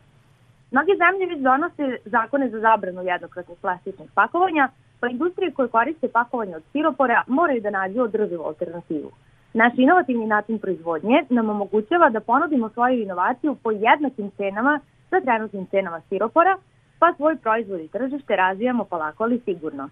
Mnoge 0.70 0.92
zemlje 1.02 1.26
već 1.26 1.40
donose 1.42 1.98
zakone 2.04 2.48
za 2.48 2.60
zabranu 2.60 3.02
jednokratnih 3.02 3.58
plastičnih 3.60 4.10
pakovanja, 4.14 4.68
pa 5.00 5.08
industrije 5.08 5.50
koje 5.50 5.68
koriste 5.68 6.08
pakovanje 6.08 6.56
od 6.56 6.62
stiropora 6.68 7.22
moraju 7.26 7.60
da 7.60 7.70
nađu 7.70 8.02
održivu 8.02 8.42
alternativu. 8.42 9.10
Naš 9.54 9.72
inovativni 9.76 10.26
način 10.26 10.58
proizvodnje 10.58 11.22
nam 11.28 11.50
omogućava 11.50 12.10
da 12.10 12.20
ponudimo 12.20 12.68
svoju 12.68 13.02
inovaciju 13.02 13.56
po 13.62 13.70
jednakim 13.70 14.30
cenama 14.30 14.80
sa 15.10 15.20
trenutnim 15.20 15.66
cenama 15.66 16.00
stiropora, 16.00 16.56
pa 16.98 17.14
svoj 17.16 17.36
proizvod 17.36 17.80
i 17.80 17.88
tržište 17.88 18.36
razvijamo 18.36 18.84
polako 18.84 19.24
ali 19.24 19.40
sigurno. 19.44 19.88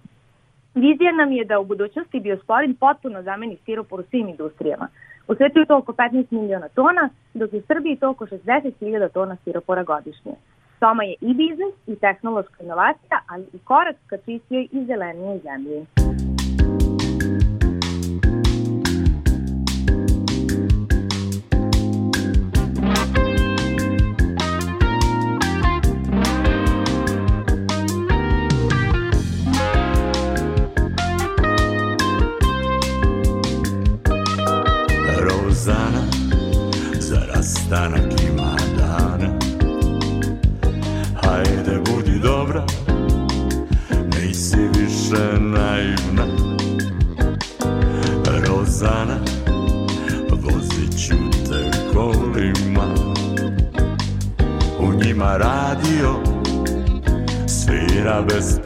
Vizija 0.74 1.12
nam 1.12 1.32
je 1.32 1.44
da 1.44 1.58
u 1.58 1.64
budućnosti 1.64 2.20
biosporin 2.20 2.74
potpuno 2.74 3.22
zameni 3.22 3.56
stiropor 3.56 4.00
u 4.00 4.02
svim 4.10 4.28
industrijama. 4.28 4.88
U 5.28 5.34
svetu 5.34 5.58
je 5.58 5.66
to 5.66 5.76
oko 5.76 5.92
15 5.92 6.24
miliona 6.30 6.68
tona, 6.68 7.08
dok 7.34 7.52
u 7.52 7.60
Srbiji 7.66 7.96
to 7.96 8.10
oko 8.10 8.26
60.000 8.26 9.08
tona 9.08 9.36
stiropora 9.36 9.82
godišnje. 9.82 10.32
Soma 10.78 11.04
je 11.04 11.14
i 11.20 11.34
biznis 11.34 11.74
i 11.86 11.96
tehnološka 11.96 12.64
inovacija, 12.64 13.20
ali 13.28 13.44
i 13.52 13.58
korak 13.58 13.96
ka 14.06 14.16
čistijoj 14.16 14.68
i 14.72 14.84
zelenijoj 14.84 15.38
zemlji. 15.38 16.15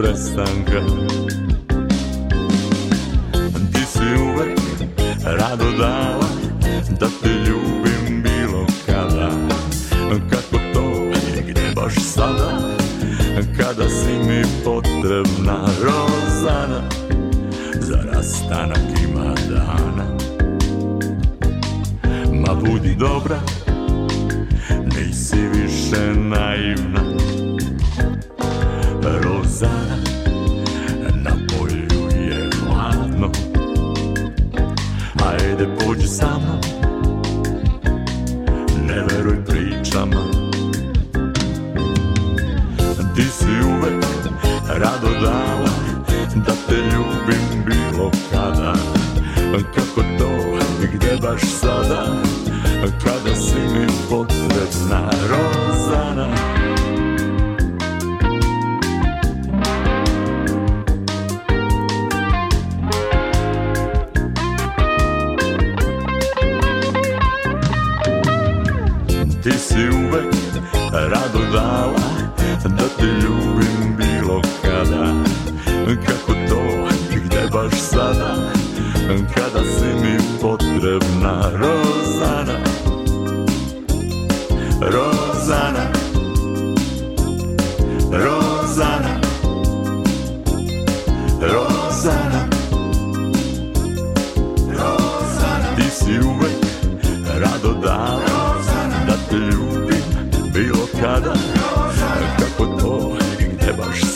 Prestanka. 0.01 0.80
Ti 3.72 3.82
si 3.92 4.07
uvek 4.22 4.59
rado 5.24 5.70
dala 5.78 6.28
da 7.01 7.07
te 7.22 7.28
ljubim 7.28 8.22
bilo 8.22 8.66
kada. 8.86 9.30
Kako 10.30 10.59
to 10.74 10.90
gde 11.48 11.72
baš 11.74 11.94
sada 11.94 12.59
Kada 13.57 13.88
si 13.88 14.12
mi 14.28 14.42
potrebna 14.64 15.66
Rozana 15.82 16.82
Za 17.80 17.98
rastanak 18.12 19.01
ima 19.05 19.34
dana. 19.51 20.07
Ma 22.32 22.55
budi 22.55 22.94
dobra 22.94 23.40
Nisi 24.84 25.36
više 25.55 26.14
naivna 26.14 27.09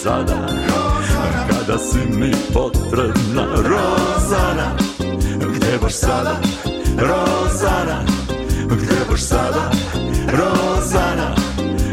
sada. 0.05 0.37
Kada 1.49 1.79
si 1.79 1.99
mi 2.13 2.31
potrebna 2.53 3.45
Rozana 3.57 4.77
Gde 5.41 5.79
baš 5.83 5.95
sada? 5.95 6.35
Rozana 6.99 8.05
Gde 8.69 9.01
baš 9.11 9.21
sada? 9.21 9.65
Rozana 10.29 11.29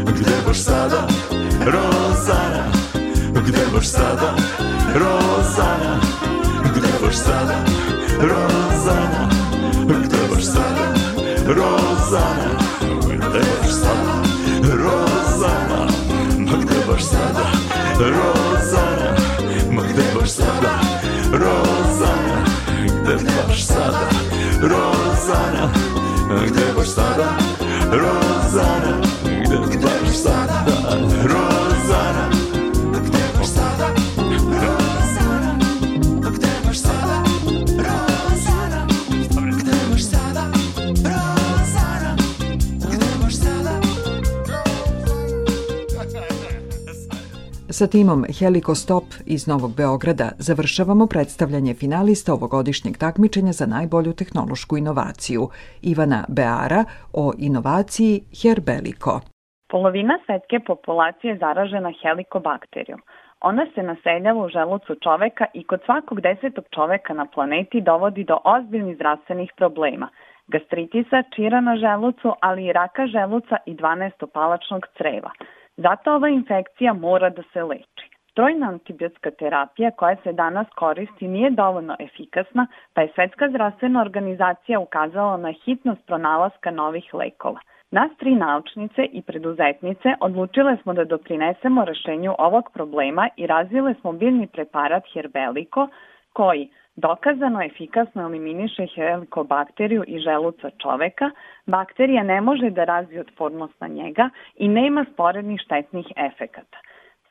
Gde 0.04 0.36
baš 0.46 0.58
sada? 0.58 1.00
Rozana 1.64 2.64
Gde 3.32 3.64
baš 3.74 3.86
sada? 3.86 4.30
Rozana 4.94 5.92
Gde 6.76 6.92
baš 7.02 7.16
sada? 7.16 7.56
Rozana 8.20 9.24
Gde 9.88 10.22
baš 10.30 10.44
sada? 10.44 10.86
Rozana 11.48 12.50
Gde 13.08 13.42
baš 13.60 13.72
sada? 13.72 14.12
Rozana 14.68 15.86
gde 16.52 16.86
baš 16.88 17.02
sada 17.02 17.51
Rozana 17.98 19.16
Ma 19.70 19.82
gde 19.82 20.02
baš 20.20 20.30
sada 20.30 20.80
Rozana 21.32 22.44
Gde 23.04 23.16
baš 23.48 23.64
sada 23.64 24.08
Rozana 24.62 25.72
Gde 26.46 26.72
baš 26.76 26.88
sada 26.88 27.36
Rozana 27.92 29.00
Gde 29.44 29.88
baš 30.04 30.16
sada 30.16 30.64
Rozana 31.24 31.61
Sa 47.82 47.88
timom 47.98 48.22
Helikostop 48.38 49.06
iz 49.34 49.42
Novog 49.52 49.72
Beograda 49.80 50.28
završavamo 50.48 51.04
predstavljanje 51.14 51.72
finalista 51.82 52.30
ovogodišnjeg 52.38 52.94
takmičenja 53.04 53.52
za 53.60 53.66
najbolju 53.74 54.12
tehnološku 54.20 54.74
inovaciju 54.82 55.42
Ivana 55.92 56.20
Beara 56.36 56.82
o 57.22 57.24
inovaciji 57.48 58.14
Herbeliko. 58.40 59.14
Polovina 59.72 60.16
svetske 60.24 60.58
populacije 60.70 61.28
je 61.30 61.40
zaražena 61.44 61.90
helikobakterijom. 62.02 63.00
Ona 63.50 63.64
se 63.74 63.82
naseljava 63.90 64.40
u 64.44 64.52
želucu 64.56 64.92
čoveka 65.04 65.46
i 65.54 65.64
kod 65.70 65.80
svakog 65.86 66.20
desetog 66.20 66.64
čoveka 66.74 67.12
na 67.20 67.26
planeti 67.34 67.80
dovodi 67.80 68.24
do 68.24 68.36
ozbiljnih 68.54 68.94
zdravstvenih 68.96 69.50
problema, 69.56 70.08
gastritisa, 70.46 71.18
čira 71.34 71.60
na 71.60 71.74
želucu, 71.76 72.28
ali 72.40 72.60
i 72.66 72.72
raka 72.72 73.06
želuca 73.06 73.56
i 73.66 73.74
12-palačnog 73.74 74.82
creva. 74.98 75.32
Zato 75.76 76.12
ova 76.14 76.28
infekcija 76.28 76.92
mora 76.92 77.30
da 77.30 77.42
se 77.52 77.62
leči. 77.62 78.10
Trojna 78.34 78.68
antibiotska 78.68 79.30
terapija 79.30 79.90
koja 79.90 80.16
se 80.22 80.32
danas 80.32 80.66
koristi 80.76 81.28
nije 81.28 81.50
dovoljno 81.50 81.96
efikasna, 81.98 82.66
pa 82.94 83.00
je 83.02 83.12
Svetska 83.14 83.48
zdravstvena 83.48 84.00
organizacija 84.00 84.80
ukazala 84.80 85.36
na 85.36 85.52
hitnost 85.64 86.06
pronalaska 86.06 86.70
novih 86.70 87.14
lekova. 87.14 87.60
Nas 87.90 88.10
tri 88.18 88.34
naučnice 88.34 89.04
i 89.12 89.22
preduzetnice 89.22 90.14
odlučile 90.20 90.76
smo 90.82 90.92
da 90.94 91.04
doprinesemo 91.04 91.84
rešenju 91.84 92.34
ovog 92.38 92.70
problema 92.72 93.28
i 93.36 93.46
razvile 93.46 93.94
smo 94.00 94.12
biljni 94.12 94.46
preparat 94.46 95.04
Herbeliko 95.14 95.88
koji 96.32 96.68
dokazano 96.96 97.62
efikasno 97.62 98.22
eliminiše 98.22 98.86
helikobakteriju 98.94 100.04
i 100.06 100.18
želuca 100.18 100.70
čoveka, 100.82 101.30
bakterija 101.66 102.22
ne 102.22 102.40
može 102.40 102.70
da 102.70 102.84
razvije 102.84 103.20
otpornost 103.20 103.80
na 103.80 103.88
njega 103.88 104.30
i 104.56 104.68
nema 104.68 105.04
sporednih 105.12 105.60
štetnih 105.64 106.06
efekata. 106.16 106.78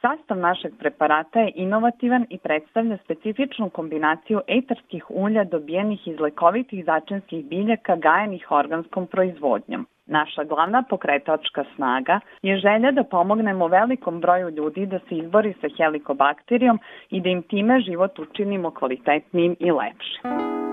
Sastav 0.02 0.38
našeg 0.38 0.74
preparata 0.80 1.40
je 1.40 1.52
inovativan 1.56 2.26
i 2.30 2.38
predstavlja 2.38 2.98
specifičnu 3.04 3.70
kombinaciju 3.70 4.42
etarskih 4.48 5.06
ulja 5.10 5.44
dobijenih 5.44 6.08
iz 6.08 6.20
lekovitih 6.20 6.86
začinskih 6.86 7.46
biljaka 7.46 7.96
gajenih 7.96 8.52
organskom 8.52 9.08
proizvodnjom. 9.08 9.88
Naša 10.12 10.44
glavna 10.44 10.84
pokretačka 10.90 11.64
snaga 11.76 12.20
je 12.42 12.58
želja 12.58 12.92
da 12.92 13.04
pomognemo 13.04 13.68
velikom 13.68 14.22
broju 14.22 14.50
ljudi 14.50 14.86
da 14.86 15.00
se 15.00 15.16
izbori 15.16 15.54
sa 15.62 15.68
helikobakterijom 15.78 16.80
i 17.10 17.22
da 17.22 17.30
im 17.30 17.44
time 17.44 17.80
život 17.80 18.20
učinimo 18.20 18.72
kvalitetnijim 18.72 19.56
i 19.60 19.72
lepšim. 19.72 20.71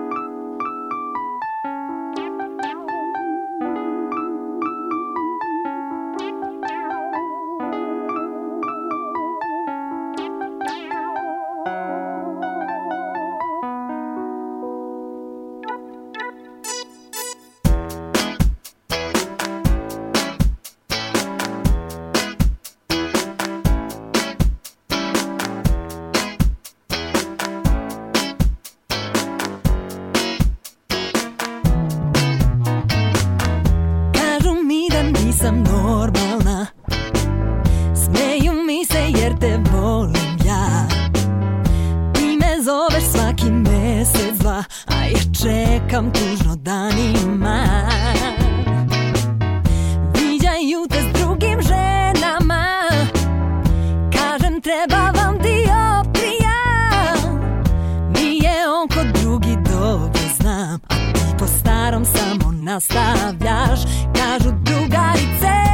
наставляш, 62.63 63.85
кажут 64.15 64.63
друга 64.63 65.13
і. 65.15 65.68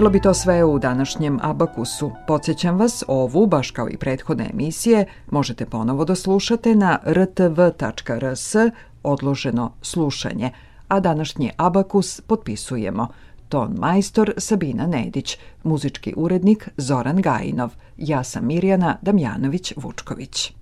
Bilo 0.00 0.10
bi 0.10 0.20
to 0.20 0.34
sve 0.34 0.64
u 0.64 0.78
današnjem 0.78 1.38
Abakusu. 1.42 2.10
Podsjećam 2.26 2.78
vas, 2.78 3.04
ovu, 3.08 3.46
baš 3.46 3.70
kao 3.70 3.88
i 3.90 3.96
prethodne 3.96 4.50
emisije, 4.52 5.06
možete 5.30 5.66
ponovo 5.66 6.04
da 6.04 6.14
slušate 6.14 6.74
na 6.74 6.98
rtv.rs 7.06 8.54
odloženo 9.02 9.72
slušanje, 9.82 10.50
a 10.88 11.00
današnji 11.00 11.50
Abakus 11.56 12.20
potpisujemo 12.20 13.08
ton 13.48 13.76
majstor 13.78 14.32
Sabina 14.36 14.86
Nedić, 14.86 15.38
muzički 15.62 16.14
urednik 16.16 16.68
Zoran 16.76 17.22
Gajinov, 17.22 17.70
ja 17.96 18.24
sam 18.24 18.46
Mirjana 18.46 18.96
Damjanović-Vučković. 19.02 20.52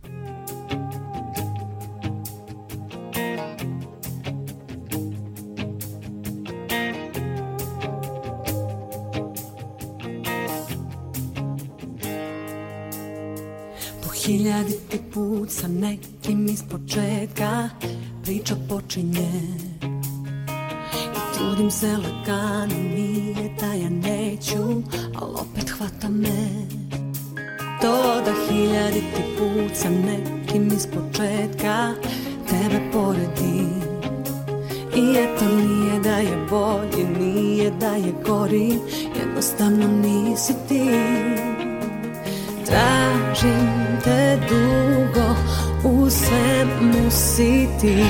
Hiljaditi 14.28 15.00
put 15.14 15.50
sa 15.50 15.68
nekim 15.68 16.46
iz 16.48 16.62
početka 16.70 17.68
priča 18.22 18.54
počinje. 18.68 19.30
I 20.92 21.38
trudim 21.38 21.70
se 21.70 21.86
lagano, 21.86 22.74
nije 22.94 23.54
da 23.60 23.66
ja 23.66 23.88
neću, 23.88 24.82
ali 25.14 25.34
opet 25.34 25.70
hvata 25.70 26.08
me 26.08 26.48
To 27.80 28.22
da 28.24 28.32
hiljaditi 28.48 29.22
put 29.38 29.76
sa 29.76 29.88
nekim 29.90 30.66
iz 30.66 30.86
početka 30.86 31.94
tebe 32.50 32.80
poredi. 32.92 33.66
I 34.96 35.16
eto 35.18 35.44
nije 35.44 36.00
da 36.00 36.16
je 36.16 36.46
bolje, 36.50 37.08
nije 37.20 37.70
da 37.70 37.94
je 37.94 38.12
gori, 38.26 38.78
jednostavno 39.20 39.86
nisi 39.86 40.54
ti. 40.68 40.90
Tražim 42.66 43.87
te 44.04 44.38
dugo 44.48 45.34
u 45.84 46.10
svemu 46.10 47.10
si 47.10 47.68
ti. 47.80 48.04